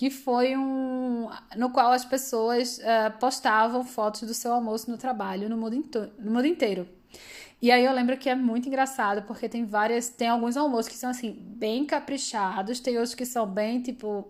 que 0.02 0.10
foi 0.10 0.58
um 0.58 1.30
no 1.56 1.70
qual 1.70 1.92
as 1.92 2.04
pessoas 2.04 2.80
uh, 2.80 3.16
postavam 3.20 3.84
fotos 3.84 4.24
do 4.24 4.34
seu 4.34 4.52
almoço 4.52 4.90
no 4.90 4.98
trabalho 4.98 5.48
no 5.48 5.56
mundo, 5.56 6.12
no 6.18 6.32
mundo 6.32 6.48
inteiro. 6.48 6.90
E 7.62 7.70
aí 7.70 7.86
eu 7.86 7.94
lembro 7.94 8.18
que 8.18 8.28
é 8.28 8.34
muito 8.34 8.68
engraçado, 8.68 9.22
porque 9.28 9.48
tem 9.48 9.64
várias. 9.64 10.10
Tem 10.10 10.28
alguns 10.28 10.58
almoços 10.58 10.92
que 10.92 10.98
são 10.98 11.12
assim, 11.12 11.32
bem 11.40 11.86
caprichados, 11.86 12.80
tem 12.80 12.96
outros 12.96 13.14
que 13.14 13.28
são 13.28 13.46
bem 13.46 13.80
tipo. 13.80 14.28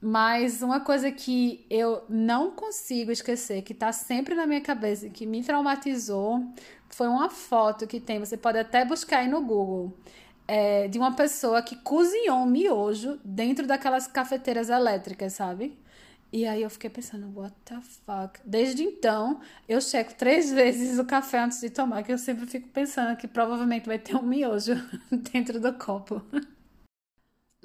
Mas 0.00 0.62
uma 0.62 0.80
coisa 0.80 1.12
que 1.12 1.64
eu 1.70 2.02
não 2.08 2.50
consigo 2.50 3.12
esquecer, 3.12 3.62
que 3.62 3.72
tá 3.72 3.92
sempre 3.92 4.34
na 4.34 4.48
minha 4.48 4.60
cabeça, 4.60 5.08
que 5.10 5.26
me 5.26 5.44
traumatizou, 5.44 6.44
foi 6.88 7.06
uma 7.06 7.30
foto 7.30 7.86
que 7.86 8.00
tem. 8.00 8.18
Você 8.18 8.36
pode 8.36 8.58
até 8.58 8.84
buscar 8.84 9.18
aí 9.18 9.28
no 9.28 9.40
Google 9.40 9.96
é, 10.46 10.88
de 10.88 10.98
uma 10.98 11.14
pessoa 11.14 11.62
que 11.62 11.76
cozinhou 11.76 12.44
miojo 12.46 13.18
dentro 13.24 13.66
daquelas 13.66 14.06
cafeteiras 14.06 14.68
elétricas, 14.68 15.32
sabe? 15.32 15.78
E 16.32 16.46
aí 16.46 16.62
eu 16.62 16.70
fiquei 16.70 16.90
pensando, 16.90 17.32
what 17.38 17.54
the 17.64 17.80
fuck? 17.80 18.40
Desde 18.44 18.82
então, 18.82 19.40
eu 19.68 19.80
checo 19.80 20.14
três 20.14 20.50
vezes 20.52 20.98
o 20.98 21.04
café 21.04 21.38
antes 21.38 21.60
de 21.60 21.70
tomar, 21.70 22.02
que 22.02 22.12
eu 22.12 22.18
sempre 22.18 22.46
fico 22.46 22.68
pensando 22.70 23.16
que 23.16 23.28
provavelmente 23.28 23.86
vai 23.86 23.98
ter 23.98 24.16
um 24.16 24.22
miojo 24.22 24.74
dentro 25.32 25.60
do 25.60 25.72
copo. 25.74 26.20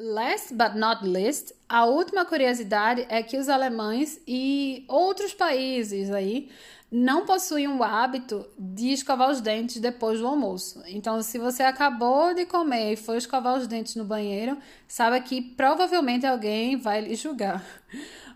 Last 0.01 0.53
but 0.53 0.75
not 0.75 1.05
least, 1.05 1.53
a 1.67 1.83
última 1.83 2.23
curiosidade 2.23 3.05
é 3.09 3.21
que 3.21 3.37
os 3.37 3.49
alemães 3.49 4.17
e 4.25 4.85
outros 4.87 5.33
países 5.33 6.09
aí 6.09 6.49
não 6.89 7.25
possuem 7.25 7.67
o 7.67 7.83
hábito 7.83 8.47
de 8.57 8.93
escovar 8.93 9.29
os 9.29 9.41
dentes 9.41 9.81
depois 9.81 10.21
do 10.21 10.25
almoço. 10.25 10.81
Então, 10.87 11.21
se 11.21 11.37
você 11.37 11.63
acabou 11.63 12.33
de 12.33 12.45
comer 12.45 12.93
e 12.93 12.95
foi 12.95 13.17
escovar 13.17 13.57
os 13.57 13.67
dentes 13.67 13.97
no 13.97 14.05
banheiro, 14.05 14.57
saiba 14.87 15.19
que 15.19 15.41
provavelmente 15.41 16.25
alguém 16.25 16.77
vai 16.77 17.01
lhe 17.01 17.15
julgar. 17.15 17.61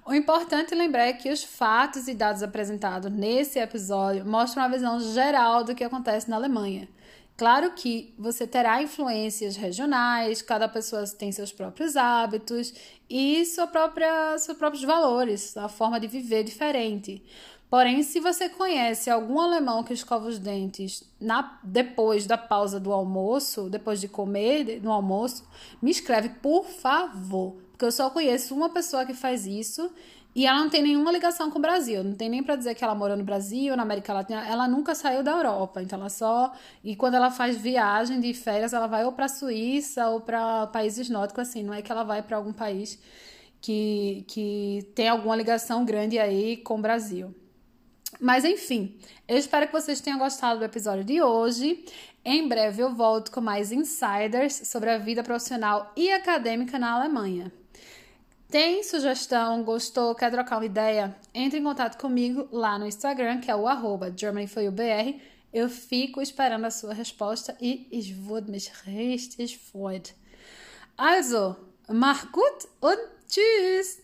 O 0.06 0.14
importante 0.14 0.76
lembrar 0.76 1.06
é 1.06 1.14
que 1.14 1.32
os 1.32 1.46
fatos 1.46 2.10
e 2.10 2.14
dados 2.14 2.44
apresentados 2.44 3.10
nesse 3.10 3.58
episódio 3.58 4.26
mostram 4.26 4.64
uma 4.64 4.70
visão 4.70 5.00
geral 5.00 5.64
do 5.64 5.74
que 5.74 5.82
acontece 5.86 6.30
na 6.30 6.36
Alemanha. 6.36 6.90
Claro 7.36 7.72
que 7.72 8.14
você 8.18 8.46
terá 8.46 8.82
influências 8.82 9.56
regionais, 9.56 10.42
cada 10.42 10.68
pessoa 10.70 11.04
tem 11.08 11.32
seus 11.32 11.52
próprios 11.52 11.96
hábitos 11.96 12.74
e 13.10 13.44
sua 13.46 13.66
própria, 13.66 14.38
seus 14.38 14.56
próprios 14.56 14.84
valores, 14.84 15.58
a 15.58 15.68
forma 15.68 16.00
de 16.00 16.08
viver 16.08 16.44
diferente. 16.44 17.24
Porém, 17.72 18.04
se 18.04 18.20
você 18.20 18.50
conhece 18.50 19.10
algum 19.10 19.40
alemão 19.40 19.84
que 19.84 19.94
escova 19.94 20.28
os 20.28 20.38
dentes 20.38 21.04
na, 21.20 21.60
depois 21.64 22.28
da 22.28 22.38
pausa 22.38 22.80
do 22.80 22.94
almoço, 22.94 23.68
depois 23.68 24.00
de 24.00 24.08
comer 24.08 24.80
no 24.84 24.92
almoço, 24.92 25.44
me 25.82 25.90
escreve, 25.90 26.30
por 26.30 26.66
favor. 26.66 27.63
Porque 27.84 27.88
eu 27.88 27.92
só 27.92 28.10
conheço 28.10 28.56
uma 28.56 28.70
pessoa 28.70 29.06
que 29.06 29.14
faz 29.14 29.46
isso 29.46 29.92
e 30.34 30.48
ela 30.48 30.60
não 30.60 30.70
tem 30.70 30.82
nenhuma 30.82 31.12
ligação 31.12 31.52
com 31.52 31.60
o 31.60 31.62
Brasil. 31.62 32.02
Não 32.02 32.16
tem 32.16 32.30
nem 32.30 32.42
para 32.42 32.56
dizer 32.56 32.76
que 32.76 32.82
ela 32.82 32.96
morou 32.96 33.18
no 33.18 33.26
Brasil, 33.26 33.76
na 33.76 33.84
América 33.84 34.14
Latina. 34.14 34.48
Ela 34.48 34.70
nunca 34.70 34.96
saiu 34.96 35.22
da 35.22 35.32
Europa. 35.32 35.82
Então 35.82 36.00
ela 36.00 36.08
só. 36.08 36.54
E 36.82 36.96
quando 36.96 37.16
ela 37.16 37.30
faz 37.30 37.58
viagem 37.58 38.22
de 38.22 38.34
férias, 38.34 38.72
ela 38.72 38.88
vai 38.88 39.04
ou 39.04 39.12
para 39.12 39.28
Suíça 39.28 40.08
ou 40.08 40.22
para 40.22 40.68
países 40.68 41.10
nórdicos, 41.10 41.50
assim. 41.50 41.62
Não 41.62 41.74
é 41.74 41.82
que 41.82 41.92
ela 41.92 42.06
vai 42.06 42.22
para 42.24 42.38
algum 42.38 42.54
país 42.54 42.98
que, 43.60 44.24
que 44.30 44.88
tem 44.96 45.10
alguma 45.10 45.36
ligação 45.36 45.84
grande 45.84 46.18
aí 46.18 46.56
com 46.56 46.76
o 46.76 46.82
Brasil. 46.82 47.36
Mas 48.18 48.46
enfim, 48.46 48.98
eu 49.28 49.38
espero 49.38 49.68
que 49.68 49.74
vocês 49.74 50.00
tenham 50.00 50.20
gostado 50.20 50.60
do 50.60 50.66
episódio 50.66 51.04
de 51.04 51.22
hoje. 51.22 51.84
Em 52.24 52.48
breve 52.48 52.82
eu 52.82 52.96
volto 52.96 53.30
com 53.30 53.42
mais 53.42 53.74
insiders 53.74 54.62
sobre 54.70 54.90
a 54.90 54.98
vida 54.98 55.22
profissional 55.22 55.92
e 55.98 56.10
acadêmica 56.14 56.80
na 56.80 56.94
Alemanha. 56.94 57.52
Tem 58.54 58.84
sugestão, 58.84 59.64
gostou, 59.64 60.14
quer 60.14 60.30
trocar 60.30 60.58
uma 60.58 60.66
ideia? 60.68 61.16
Entre 61.34 61.58
em 61.58 61.64
contato 61.64 62.00
comigo 62.00 62.48
lá 62.52 62.78
no 62.78 62.86
Instagram, 62.86 63.40
que 63.40 63.50
é 63.50 63.56
o 63.56 63.68
arroba. 63.68 64.14
Eu 65.52 65.68
fico 65.68 66.22
esperando 66.22 66.66
a 66.66 66.70
sua 66.70 66.94
resposta 66.94 67.58
e 67.60 67.88
ich 67.92 68.14
würde 68.14 68.52
mich 68.52 68.72
richtig 68.86 69.58
freuen. 69.58 70.04
Also, 70.96 71.56
mach 71.90 72.32
gut 72.32 72.70
und 72.80 73.00
tschüss! 73.28 74.03